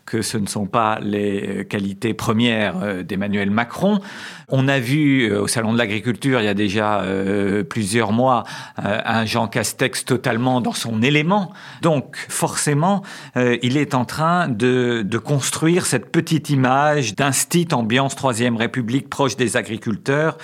que 0.06 0.21
ce 0.21 0.38
ne 0.38 0.47
sont 0.47 0.65
pas 0.65 0.99
les 1.01 1.65
qualités 1.69 2.13
premières 2.13 2.31
euh, 2.39 3.04
d'Emmanuel 3.04 3.52
Macron. 3.52 4.00
On 4.48 4.67
a 4.67 4.80
vu 4.80 5.30
euh, 5.30 5.41
au 5.41 5.48
Salon 5.48 5.74
de 5.74 5.78
l'Agriculture, 5.78 6.41
il 6.41 6.46
y 6.46 6.50
a 6.50 6.54
déjà 6.54 7.02
euh, 7.02 7.63
plusieurs 7.63 8.12
mois, 8.12 8.44
un 8.78 9.26
Jean 9.26 9.48
Castex 9.48 10.06
totalement 10.06 10.62
dans 10.62 10.74
son 10.74 11.02
élément. 11.02 11.52
Donc 11.82 12.17
forcément, 12.30 13.04
il 13.36 13.78
est 13.78 13.94
en 13.94 14.06
train 14.06 14.48
de, 14.48 15.06
construire 15.24 15.86
cette 15.86 16.12
petite 16.12 16.50
image 16.50 17.15
d'un 17.15 17.32
style 17.32 17.74
ambiance 17.74 18.15
Troisième 18.15 18.56
République 18.58 19.10
proche 19.10 19.36
des 19.38 19.58
agriculteurs 19.58 20.38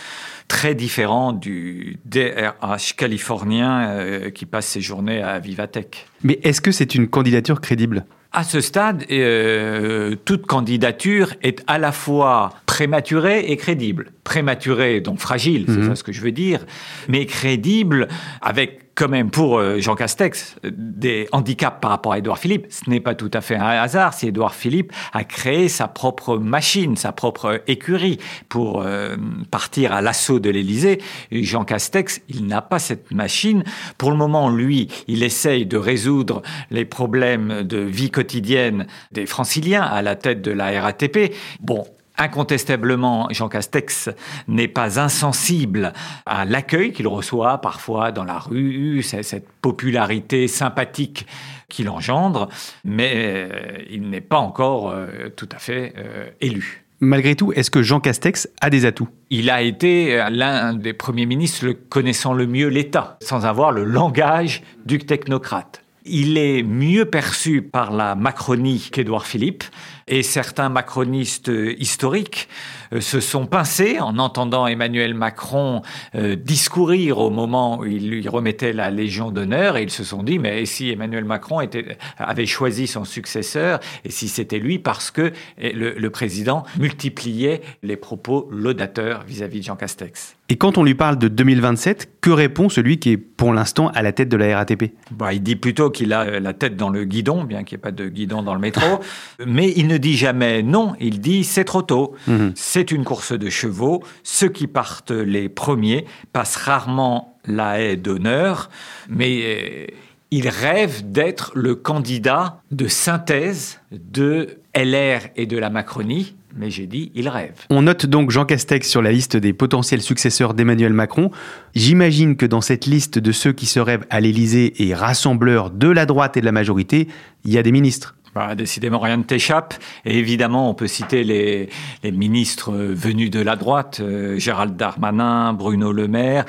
très 0.47 0.75
différent 0.75 1.33
du 1.33 1.99
DRH 2.05 2.95
californien 2.95 4.29
qui 4.33 4.45
passe 4.45 4.67
ses 4.67 4.81
journées 4.81 5.21
à 5.21 5.39
Vivatech. 5.39 6.07
Mais 6.23 6.39
est-ce 6.43 6.61
que 6.61 6.71
c'est 6.71 6.95
une 6.95 7.07
candidature 7.07 7.59
crédible? 7.59 8.05
À 8.31 8.43
ce 8.43 8.61
stade, 8.61 9.05
euh, 9.11 10.15
toute 10.25 10.45
candidature 10.45 11.33
est 11.41 11.63
à 11.67 11.77
la 11.77 11.91
fois 11.91 12.51
prématurée 12.65 13.51
et 13.51 13.57
crédible. 13.57 14.11
Prématurée, 14.23 15.01
donc 15.01 15.19
fragile, 15.19 15.65
c'est 15.67 15.77
mhm. 15.77 15.89
ça 15.89 15.95
ce 15.95 16.03
que 16.03 16.11
je 16.11 16.21
veux 16.21 16.31
dire, 16.31 16.65
mais 17.07 17.25
crédible 17.25 18.07
avec 18.41 18.86
quand 18.97 19.07
même 19.07 19.29
pour 19.29 19.59
euh, 19.59 19.79
Jean 19.79 19.95
Castex 19.95 20.55
des 20.63 21.29
handicaps 21.31 21.79
par 21.79 21.91
rapport 21.91 22.13
à 22.13 22.17
Édouard 22.17 22.39
Philippe. 22.39 22.65
Ce 22.69 22.89
n'est 22.89 22.99
pas 22.99 23.13
tout 23.13 23.29
à 23.31 23.41
fait 23.41 23.55
un 23.55 23.63
hasard 23.63 24.15
si 24.15 24.27
Édouard 24.27 24.55
Philippe 24.55 24.91
a 25.13 25.23
créé 25.23 25.69
sa 25.69 25.87
propre 25.87 26.37
machine, 26.37 26.97
sa 26.97 27.11
propre 27.11 27.61
écurie 27.67 28.17
pour 28.49 28.81
euh, 28.81 29.15
partir 29.51 29.93
à 29.93 30.01
l'assaut 30.01 30.39
de 30.39 30.49
l'Élysée. 30.49 30.99
Jean 31.31 31.63
Castex, 31.63 32.21
il 32.27 32.47
n'a 32.47 32.63
pas 32.63 32.79
cette 32.79 33.11
machine. 33.11 33.63
Pour 33.99 34.09
le 34.09 34.17
moment, 34.17 34.49
lui, 34.49 34.87
il 35.07 35.21
essaye 35.21 35.67
de 35.67 35.77
résoudre 35.77 36.41
les 36.71 36.85
problèmes 36.85 37.61
de 37.61 37.77
vie 37.77 38.09
quotidienne 38.09 38.87
des 39.11 39.27
franciliens 39.27 39.83
à 39.83 40.01
la 40.01 40.15
tête 40.15 40.41
de 40.41 40.51
la 40.51 40.81
RATP. 40.81 41.35
Bon, 41.59 41.85
Incontestablement, 42.17 43.27
Jean 43.29 43.47
Castex 43.47 44.09
n'est 44.47 44.67
pas 44.67 44.99
insensible 44.99 45.93
à 46.25 46.45
l'accueil 46.45 46.91
qu'il 46.91 47.07
reçoit 47.07 47.59
parfois 47.59 48.11
dans 48.11 48.23
la 48.23 48.39
rue, 48.39 49.03
cette 49.03 49.47
popularité 49.61 50.47
sympathique 50.47 51.27
qu'il 51.69 51.89
engendre, 51.89 52.49
mais 52.83 53.13
euh, 53.15 53.49
il 53.89 54.09
n'est 54.09 54.21
pas 54.21 54.37
encore 54.37 54.89
euh, 54.89 55.29
tout 55.35 55.49
à 55.51 55.59
fait 55.59 55.93
euh, 55.97 56.29
élu. 56.41 56.85
Malgré 56.99 57.35
tout, 57.35 57.51
est-ce 57.51 57.69
que 57.69 57.83
Jean 57.83 57.99
Castex 57.99 58.49
a 58.61 58.71
des 58.71 58.85
atouts? 58.85 59.09
Il 59.29 59.51
a 59.51 59.61
été 59.61 60.25
l'un 60.31 60.73
des 60.73 60.93
premiers 60.93 61.27
ministres 61.27 61.67
connaissant 61.89 62.33
le 62.33 62.47
mieux 62.47 62.69
l'État, 62.69 63.19
sans 63.21 63.45
avoir 63.45 63.71
le 63.71 63.83
langage 63.83 64.63
du 64.85 64.97
technocrate. 64.97 65.83
Il 66.05 66.39
est 66.39 66.63
mieux 66.63 67.05
perçu 67.05 67.61
par 67.61 67.91
la 67.91 68.15
Macronie 68.15 68.89
qu'Édouard 68.91 69.27
Philippe 69.27 69.65
et 70.07 70.23
certains 70.23 70.69
macronistes 70.69 71.51
historiques 71.77 72.47
euh, 72.93 73.01
se 73.01 73.19
sont 73.19 73.45
pincés 73.45 73.99
en 73.99 74.17
entendant 74.17 74.67
Emmanuel 74.67 75.13
Macron 75.13 75.81
euh, 76.15 76.35
discourir 76.35 77.19
au 77.19 77.29
moment 77.29 77.79
où 77.79 77.85
il 77.85 78.09
lui 78.09 78.27
remettait 78.27 78.73
la 78.73 78.89
Légion 78.89 79.31
d'honneur. 79.31 79.77
Et 79.77 79.83
ils 79.83 79.91
se 79.91 80.03
sont 80.03 80.23
dit 80.23 80.39
mais 80.39 80.65
si 80.65 80.89
Emmanuel 80.89 81.25
Macron 81.25 81.61
était, 81.61 81.97
avait 82.17 82.45
choisi 82.45 82.87
son 82.87 83.05
successeur 83.05 83.79
et 84.05 84.11
si 84.11 84.27
c'était 84.27 84.59
lui 84.59 84.79
parce 84.79 85.11
que 85.11 85.33
le, 85.57 85.93
le 85.93 86.09
président 86.09 86.63
multipliait 86.77 87.61
les 87.83 87.97
propos 87.97 88.47
laudateurs 88.51 89.23
vis-à-vis 89.25 89.59
de 89.59 89.65
Jean 89.65 89.75
Castex. 89.75 90.37
Et 90.49 90.55
quand 90.55 90.77
on 90.77 90.83
lui 90.85 90.95
parle 90.95 91.17
de 91.17 91.27
2027, 91.27 92.19
que 92.21 92.29
répond 92.29 92.69
celui 92.69 92.99
qui 92.99 93.11
est 93.11 93.17
pour 93.17 93.53
l'instant 93.53 93.89
à 93.89 94.01
la 94.01 94.13
tête 94.13 94.29
de 94.29 94.37
la 94.37 94.55
RATP 94.55 94.93
bah, 95.11 95.33
Il 95.33 95.43
dit 95.43 95.57
plutôt 95.57 95.89
qu'il 95.89 96.13
a 96.13 96.39
la 96.39 96.53
tête 96.53 96.77
dans 96.77 96.89
le 96.89 97.03
guidon, 97.03 97.43
bien 97.43 97.63
qu'il 97.65 97.75
n'y 97.75 97.81
ait 97.81 97.83
pas 97.83 97.91
de 97.91 98.07
guidon 98.07 98.43
dans 98.43 98.53
le 98.53 98.61
métro, 98.61 99.01
mais 99.45 99.73
il 99.75 99.87
ne 99.87 99.96
dit 99.99 100.17
jamais 100.17 100.63
non, 100.63 100.95
il 100.99 101.19
dit 101.19 101.43
c'est 101.43 101.63
trop 101.63 101.81
tôt. 101.81 102.15
Mhm. 102.27 102.53
C'est 102.55 102.91
une 102.91 103.03
course 103.03 103.33
de 103.33 103.49
chevaux, 103.49 104.03
ceux 104.23 104.49
qui 104.49 104.67
partent 104.67 105.11
les 105.11 105.49
premiers 105.49 106.05
passent 106.33 106.55
rarement 106.55 107.37
la 107.45 107.79
haie 107.79 107.95
d'honneur, 107.95 108.69
mais 109.09 109.39
euh, 109.43 109.85
il 110.31 110.49
rêve 110.49 111.09
d'être 111.09 111.51
le 111.55 111.75
candidat 111.75 112.61
de 112.71 112.87
synthèse 112.87 113.79
de 113.91 114.59
LR 114.75 115.21
et 115.35 115.45
de 115.45 115.57
la 115.57 115.69
Macronie 115.69 116.35
mais 116.57 116.71
j'ai 116.71 116.87
dit 116.87 117.11
il 117.15 117.29
rêve. 117.29 117.53
On 117.69 117.83
note 117.83 118.05
donc 118.05 118.31
Jean 118.31 118.45
Castex 118.45 118.89
sur 118.89 119.01
la 119.01 119.11
liste 119.11 119.37
des 119.37 119.53
potentiels 119.53 120.01
successeurs 120.01 120.53
d'Emmanuel 120.53 120.93
Macron. 120.93 121.31
J'imagine 121.75 122.35
que 122.35 122.45
dans 122.45 122.61
cette 122.61 122.85
liste 122.85 123.19
de 123.19 123.31
ceux 123.31 123.53
qui 123.53 123.65
se 123.65 123.79
rêvent 123.79 124.05
à 124.09 124.19
l'Élysée 124.19 124.87
et 124.87 124.93
rassembleurs 124.93 125.69
de 125.69 125.89
la 125.89 126.05
droite 126.05 126.37
et 126.37 126.41
de 126.41 126.45
la 126.45 126.51
majorité, 126.51 127.07
il 127.45 127.53
y 127.53 127.57
a 127.57 127.63
des 127.63 127.71
ministres. 127.71 128.15
Bah, 128.37 128.53
décidément, 128.53 128.99
rien 128.99 129.17
ne 129.17 129.23
t'échappe. 129.23 129.73
Et 130.05 130.19
évidemment, 130.19 130.69
on 130.69 130.75
peut 130.75 130.85
citer 130.85 131.23
les, 131.23 131.69
ministres 132.03 132.71
venus 132.71 133.31
de 133.31 133.39
la 133.39 133.55
droite, 133.55 133.99
euh, 133.99 134.37
Gérald 134.37 134.75
Darmanin, 134.75 135.53
Bruno 135.53 135.91
Le 135.91 136.07
Maire. 136.07 136.45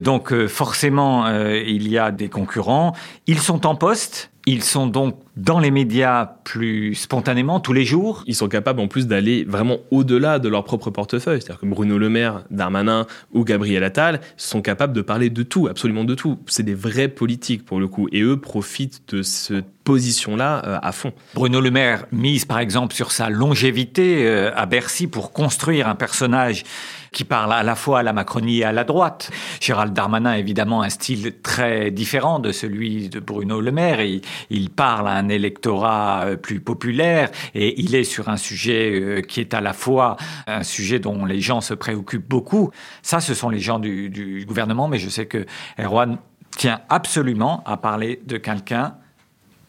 Donc 0.00 0.32
euh, 0.32 0.48
forcément, 0.48 1.26
euh, 1.26 1.62
il 1.64 1.86
y 1.86 1.96
a 1.96 2.10
des 2.10 2.28
concurrents. 2.28 2.92
Ils 3.28 3.38
sont 3.38 3.66
en 3.66 3.76
poste. 3.76 4.32
Ils 4.48 4.64
sont 4.64 4.86
donc 4.86 5.18
dans 5.36 5.58
les 5.58 5.70
médias 5.70 6.24
plus 6.24 6.94
spontanément 6.94 7.60
tous 7.60 7.74
les 7.74 7.84
jours? 7.84 8.24
Ils 8.26 8.34
sont 8.34 8.48
capables 8.48 8.80
en 8.80 8.88
plus 8.88 9.06
d'aller 9.06 9.44
vraiment 9.44 9.76
au-delà 9.90 10.38
de 10.38 10.48
leur 10.48 10.64
propre 10.64 10.88
portefeuille. 10.88 11.42
C'est-à-dire 11.42 11.60
que 11.60 11.66
Bruno 11.66 11.98
Le 11.98 12.08
Maire, 12.08 12.44
Darmanin 12.50 13.06
ou 13.34 13.44
Gabriel 13.44 13.84
Attal 13.84 14.22
sont 14.38 14.62
capables 14.62 14.94
de 14.94 15.02
parler 15.02 15.28
de 15.28 15.42
tout, 15.42 15.66
absolument 15.66 16.04
de 16.04 16.14
tout. 16.14 16.38
C'est 16.46 16.62
des 16.62 16.74
vrais 16.74 17.08
politiques 17.08 17.66
pour 17.66 17.78
le 17.78 17.88
coup. 17.88 18.08
Et 18.10 18.22
eux 18.22 18.40
profitent 18.40 19.02
de 19.12 19.20
cette 19.20 19.66
position-là 19.84 20.62
euh, 20.64 20.78
à 20.80 20.92
fond. 20.92 21.12
Bruno 21.34 21.60
Le 21.60 21.70
Maire 21.70 22.06
mise 22.10 22.46
par 22.46 22.58
exemple 22.58 22.94
sur 22.94 23.12
sa 23.12 23.28
longévité 23.28 24.26
à 24.28 24.64
Bercy 24.64 25.08
pour 25.08 25.32
construire 25.32 25.88
un 25.88 25.94
personnage 25.94 26.64
qui 27.12 27.24
parle 27.24 27.52
à 27.52 27.62
la 27.62 27.74
fois 27.74 28.00
à 28.00 28.02
la 28.02 28.12
Macronie 28.12 28.58
et 28.58 28.64
à 28.64 28.72
la 28.72 28.84
droite. 28.84 29.30
Gérald 29.60 29.92
Darmanin 29.92 30.34
évidemment 30.34 30.82
un 30.82 30.88
style 30.88 31.34
très 31.42 31.90
différent 31.90 32.38
de 32.38 32.52
celui 32.52 33.08
de 33.08 33.20
Bruno 33.20 33.60
Le 33.60 33.72
Maire. 33.72 34.00
Il, 34.00 34.22
il 34.50 34.70
parle 34.70 35.08
à 35.08 35.12
un 35.12 35.28
électorat 35.28 36.24
euh, 36.24 36.36
plus 36.36 36.60
populaire 36.60 37.30
et 37.54 37.80
il 37.80 37.94
est 37.94 38.04
sur 38.04 38.28
un 38.28 38.36
sujet 38.36 39.00
euh, 39.00 39.20
qui 39.20 39.40
est 39.40 39.54
à 39.54 39.60
la 39.60 39.72
fois 39.72 40.16
un 40.46 40.62
sujet 40.62 40.98
dont 40.98 41.24
les 41.24 41.40
gens 41.40 41.60
se 41.60 41.74
préoccupent 41.74 42.28
beaucoup. 42.28 42.70
Ça, 43.02 43.20
ce 43.20 43.34
sont 43.34 43.50
les 43.50 43.60
gens 43.60 43.78
du 43.78 44.44
gouvernement, 44.46 44.88
mais 44.88 44.98
je 44.98 45.08
sais 45.08 45.26
que 45.26 45.46
Erwan 45.78 46.18
tient 46.56 46.80
absolument 46.88 47.62
à 47.66 47.76
parler 47.76 48.20
de 48.26 48.36
quelqu'un 48.36 48.96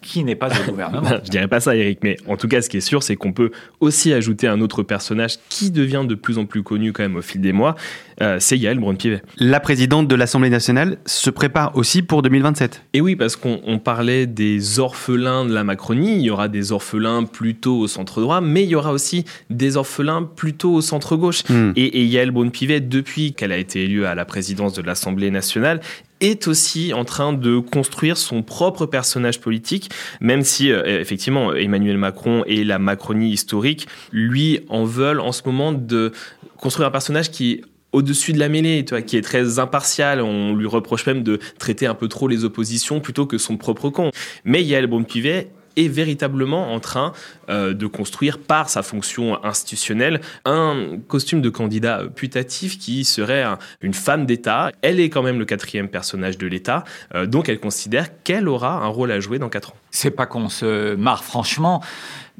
qui 0.01 0.23
n'est 0.23 0.35
pas 0.35 0.49
au 0.49 0.71
gouvernement. 0.71 1.09
je 1.23 1.29
dirais 1.29 1.47
pas 1.47 1.59
ça, 1.59 1.75
Eric, 1.75 1.99
mais 2.03 2.17
en 2.27 2.37
tout 2.37 2.47
cas, 2.47 2.61
ce 2.61 2.69
qui 2.69 2.77
est 2.77 2.81
sûr, 2.81 3.03
c'est 3.03 3.15
qu'on 3.15 3.33
peut 3.33 3.51
aussi 3.79 4.13
ajouter 4.13 4.47
un 4.47 4.61
autre 4.61 4.83
personnage 4.83 5.35
qui 5.49 5.71
devient 5.71 6.05
de 6.07 6.15
plus 6.15 6.37
en 6.37 6.45
plus 6.45 6.63
connu 6.63 6.93
quand 6.93 7.03
même 7.03 7.17
au 7.17 7.21
fil 7.21 7.41
des 7.41 7.51
mois, 7.51 7.75
euh, 8.21 8.37
c'est 8.39 8.57
Yael 8.57 8.79
Braun-Pivet. 8.79 9.21
La 9.37 9.59
présidente 9.59 10.07
de 10.07 10.15
l'Assemblée 10.15 10.49
nationale 10.49 10.97
se 11.05 11.29
prépare 11.29 11.75
aussi 11.77 12.01
pour 12.01 12.21
2027. 12.21 12.83
Et 12.93 13.01
oui, 13.01 13.15
parce 13.15 13.35
qu'on 13.35 13.79
parlait 13.79 14.25
des 14.25 14.79
orphelins 14.79 15.45
de 15.45 15.53
la 15.53 15.63
Macronie, 15.63 16.15
il 16.15 16.21
y 16.21 16.29
aura 16.29 16.47
des 16.47 16.71
orphelins 16.71 17.23
plutôt 17.23 17.79
au 17.79 17.87
centre 17.87 18.21
droit, 18.21 18.41
mais 18.41 18.63
il 18.63 18.69
y 18.69 18.75
aura 18.75 18.91
aussi 18.91 19.25
des 19.49 19.77
orphelins 19.77 20.23
plutôt 20.23 20.73
au 20.73 20.81
centre 20.81 21.15
gauche. 21.15 21.43
Hmm. 21.49 21.71
Et, 21.75 22.01
et 22.01 22.05
Yael 22.05 22.31
Braun-Pivet, 22.31 22.81
depuis 22.81 23.33
qu'elle 23.33 23.51
a 23.51 23.57
été 23.57 23.83
élue 23.83 24.05
à 24.05 24.15
la 24.15 24.25
présidence 24.25 24.73
de 24.73 24.81
l'Assemblée 24.81 25.31
nationale, 25.31 25.81
est 26.19 26.47
aussi 26.47 26.93
en 26.93 27.05
train 27.05 27.33
de 27.33 27.59
construire 27.59 28.17
son 28.17 28.43
propre 28.43 28.85
personnage 28.85 29.39
politique, 29.39 29.89
même 30.21 30.43
si 30.43 30.71
euh, 30.71 30.99
effectivement 30.99 31.53
Emmanuel 31.53 31.97
Macron 31.97 32.43
et 32.45 32.63
la 32.63 32.79
Macronie 32.79 33.31
historique 33.31 33.87
lui 34.11 34.61
en 34.69 34.83
veulent 34.83 35.21
en 35.21 35.31
ce 35.31 35.41
moment 35.45 35.71
de 35.71 36.11
construire 36.57 36.87
un 36.87 36.91
personnage 36.91 37.31
qui 37.31 37.61
au-dessus 37.91 38.33
de 38.33 38.39
la 38.39 38.49
mêlée, 38.49 38.85
qui 39.05 39.17
est 39.17 39.21
très 39.21 39.59
impartial. 39.59 40.21
On 40.21 40.55
lui 40.55 40.67
reproche 40.67 41.05
même 41.07 41.23
de 41.23 41.39
traiter 41.57 41.87
un 41.87 41.95
peu 41.95 42.07
trop 42.07 42.27
les 42.27 42.45
oppositions 42.45 42.99
plutôt 42.99 43.25
que 43.25 43.37
son 43.37 43.57
propre 43.57 43.89
camp. 43.89 44.11
Mais 44.43 44.63
Yael 44.63 44.87
Braun-Pivet 44.87 45.49
est 45.79 45.87
véritablement 45.87 46.73
en 46.73 46.79
train 46.79 47.13
euh, 47.49 47.73
de 47.73 47.87
construire 47.87 48.39
par 48.39 48.69
sa 48.69 48.83
fonction 48.83 49.43
institutionnelle 49.43 50.21
un 50.45 50.97
costume 51.07 51.41
de 51.41 51.49
candidat 51.49 52.03
putatif 52.13 52.77
qui 52.77 53.05
serait 53.05 53.45
une 53.81 53.93
femme 53.93 54.25
d'État. 54.25 54.71
Elle 54.81 54.99
est 54.99 55.09
quand 55.09 55.23
même 55.23 55.39
le 55.39 55.45
quatrième 55.45 55.89
personnage 55.89 56.37
de 56.37 56.47
l'État, 56.47 56.83
euh, 57.15 57.25
donc 57.25 57.49
elle 57.49 57.59
considère 57.59 58.23
qu'elle 58.23 58.47
aura 58.47 58.83
un 58.83 58.87
rôle 58.87 59.11
à 59.11 59.19
jouer 59.19 59.39
dans 59.39 59.49
quatre 59.49 59.71
ans. 59.71 59.77
C'est 59.91 60.11
pas 60.11 60.25
qu'on 60.25 60.49
se 60.49 60.95
marre 60.95 61.23
franchement, 61.23 61.81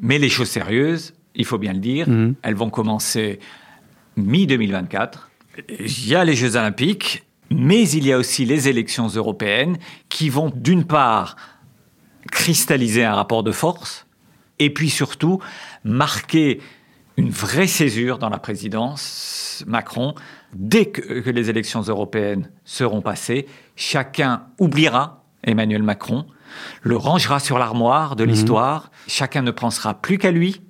mais 0.02 0.19
les 0.19 0.30
choses 0.30 0.49
sérieuses, 0.49 1.13
il 1.36 1.45
faut 1.45 1.58
bien 1.58 1.73
le 1.73 1.80
dire, 1.80 2.08
mhm. 2.10 2.36
elles 2.41 2.56
vont 2.56 2.69
commencer 2.69 3.39
mi-2024. 4.17 5.13
Il 5.80 6.08
y 6.08 6.15
a 6.15 6.23
les 6.23 6.36
Jeux 6.36 6.56
olympiques, 6.56 7.23
mais 7.49 7.89
il 7.89 8.06
y 8.06 8.13
a 8.13 8.17
aussi 8.17 8.45
les 8.45 8.67
élections 8.67 9.08
européennes 9.08 9.78
qui 10.10 10.30
vont 10.30 10.52
d'une 10.54 10.86
part 10.86 11.36
cristalliser 12.32 13.04
un 13.04 13.15
rapport 13.15 13.44
de 13.44 13.52
force 13.52 14.06
et 14.60 14.74
puis 14.74 14.89
surtout 14.89 15.39
marquer 15.84 16.60
une 17.18 17.30
vraie 17.30 17.68
césure 17.68 18.18
dans 18.18 18.30
la 18.30 18.38
présidence 18.38 19.63
Macron. 19.68 20.15
Dès 20.54 20.86
que, 20.86 21.30
les 21.30 21.50
élections 21.50 21.82
européennes 21.82 22.50
seront 22.63 23.02
passées, 23.02 23.46
chacun 23.76 24.44
oubliera 24.58 25.24
Emmanuel 25.44 25.84
Macron, 25.84 26.26
le 26.82 26.98
rangera 26.98 27.39
sur 27.39 27.60
l'armoire 27.60 28.15
de 28.15 28.24
mhm. 28.24 28.32
l'histoire, 28.32 28.92
chacun 29.08 29.42
ne 29.42 29.52
pensera 29.52 29.94
plus 29.94 30.18
qu'à 30.18 30.32
lui. 30.32 30.62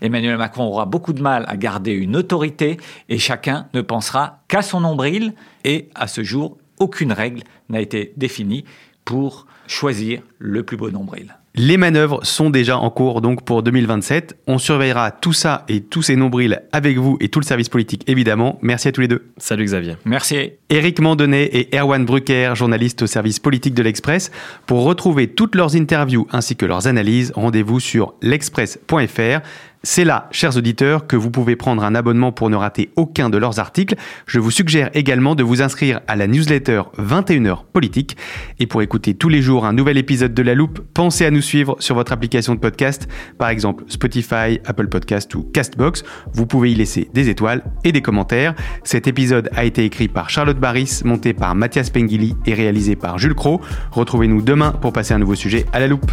Emmanuel 0.00 0.38
Macron 0.38 0.64
aura 0.64 0.86
beaucoup 0.86 1.12
de 1.12 1.20
mal 1.20 1.44
à 1.48 1.56
garder 1.56 1.92
une 1.92 2.16
autorité 2.16 2.78
et 3.10 3.18
chacun 3.18 3.68
ne 3.74 3.82
pensera 3.82 4.40
qu'à 4.48 4.62
son 4.62 4.80
nombril. 4.80 5.34
Et 5.64 5.90
à 5.94 6.06
ce 6.06 6.22
jour, 6.22 6.56
aucune 6.78 7.12
règle 7.12 7.42
n'a 7.68 7.80
été 7.80 8.14
définie 8.16 8.64
pour 9.10 9.46
choisir 9.66 10.22
le 10.38 10.62
plus 10.62 10.76
beau 10.76 10.92
nombril. 10.92 11.34
Les 11.56 11.76
manœuvres 11.76 12.20
sont 12.22 12.48
déjà 12.48 12.78
en 12.78 12.90
cours 12.90 13.20
donc 13.20 13.44
pour 13.44 13.64
2027. 13.64 14.38
On 14.46 14.58
surveillera 14.58 15.10
tout 15.10 15.32
ça 15.32 15.64
et 15.68 15.80
tous 15.80 16.02
ces 16.02 16.14
nombrils 16.14 16.62
avec 16.70 16.96
vous 16.96 17.16
et 17.20 17.28
tout 17.28 17.40
le 17.40 17.44
service 17.44 17.68
politique 17.68 18.04
évidemment. 18.06 18.60
Merci 18.62 18.86
à 18.86 18.92
tous 18.92 19.00
les 19.00 19.08
deux. 19.08 19.32
Salut 19.36 19.64
Xavier. 19.64 19.96
Merci. 20.04 20.52
Éric 20.68 21.00
Mandonnet 21.00 21.50
et 21.52 21.76
Erwan 21.76 22.04
Brucker, 22.04 22.52
journalistes 22.54 23.02
au 23.02 23.08
service 23.08 23.40
politique 23.40 23.74
de 23.74 23.82
l'Express. 23.82 24.30
Pour 24.66 24.84
retrouver 24.84 25.26
toutes 25.26 25.56
leurs 25.56 25.74
interviews 25.74 26.28
ainsi 26.30 26.54
que 26.54 26.66
leurs 26.66 26.86
analyses, 26.86 27.32
rendez-vous 27.34 27.80
sur 27.80 28.14
l'express.fr. 28.22 29.40
C'est 29.82 30.04
là, 30.04 30.28
chers 30.30 30.58
auditeurs, 30.58 31.06
que 31.06 31.16
vous 31.16 31.30
pouvez 31.30 31.56
prendre 31.56 31.82
un 31.82 31.94
abonnement 31.94 32.32
pour 32.32 32.50
ne 32.50 32.56
rater 32.56 32.90
aucun 32.96 33.30
de 33.30 33.38
leurs 33.38 33.60
articles. 33.60 33.94
Je 34.26 34.38
vous 34.38 34.50
suggère 34.50 34.90
également 34.92 35.34
de 35.34 35.42
vous 35.42 35.62
inscrire 35.62 36.00
à 36.06 36.16
la 36.16 36.26
newsletter 36.26 36.82
21h 36.98 37.64
politique. 37.72 38.18
Et 38.58 38.66
pour 38.66 38.82
écouter 38.82 39.14
tous 39.14 39.30
les 39.30 39.40
jours 39.40 39.64
un 39.64 39.72
nouvel 39.72 39.96
épisode 39.96 40.34
de 40.34 40.42
La 40.42 40.54
Loupe, 40.54 40.80
pensez 40.92 41.24
à 41.24 41.30
nous 41.30 41.40
suivre 41.40 41.76
sur 41.78 41.94
votre 41.94 42.12
application 42.12 42.54
de 42.54 42.60
podcast, 42.60 43.08
par 43.38 43.48
exemple 43.48 43.84
Spotify, 43.88 44.60
Apple 44.66 44.88
Podcast 44.88 45.34
ou 45.34 45.44
Castbox. 45.44 46.04
Vous 46.34 46.44
pouvez 46.44 46.72
y 46.72 46.74
laisser 46.74 47.08
des 47.14 47.30
étoiles 47.30 47.64
et 47.82 47.92
des 47.92 48.02
commentaires. 48.02 48.54
Cet 48.84 49.06
épisode 49.06 49.48
a 49.56 49.64
été 49.64 49.86
écrit 49.86 50.08
par 50.08 50.28
Charlotte 50.28 50.60
Barris, 50.60 51.00
monté 51.06 51.32
par 51.32 51.54
Mathias 51.54 51.88
Pengili 51.88 52.36
et 52.44 52.52
réalisé 52.52 52.96
par 52.96 53.18
Jules 53.18 53.34
Cro. 53.34 53.62
Retrouvez-nous 53.92 54.42
demain 54.42 54.72
pour 54.72 54.92
passer 54.92 55.14
un 55.14 55.18
nouveau 55.18 55.36
sujet 55.36 55.64
à 55.72 55.80
La 55.80 55.86
Loupe. 55.86 56.12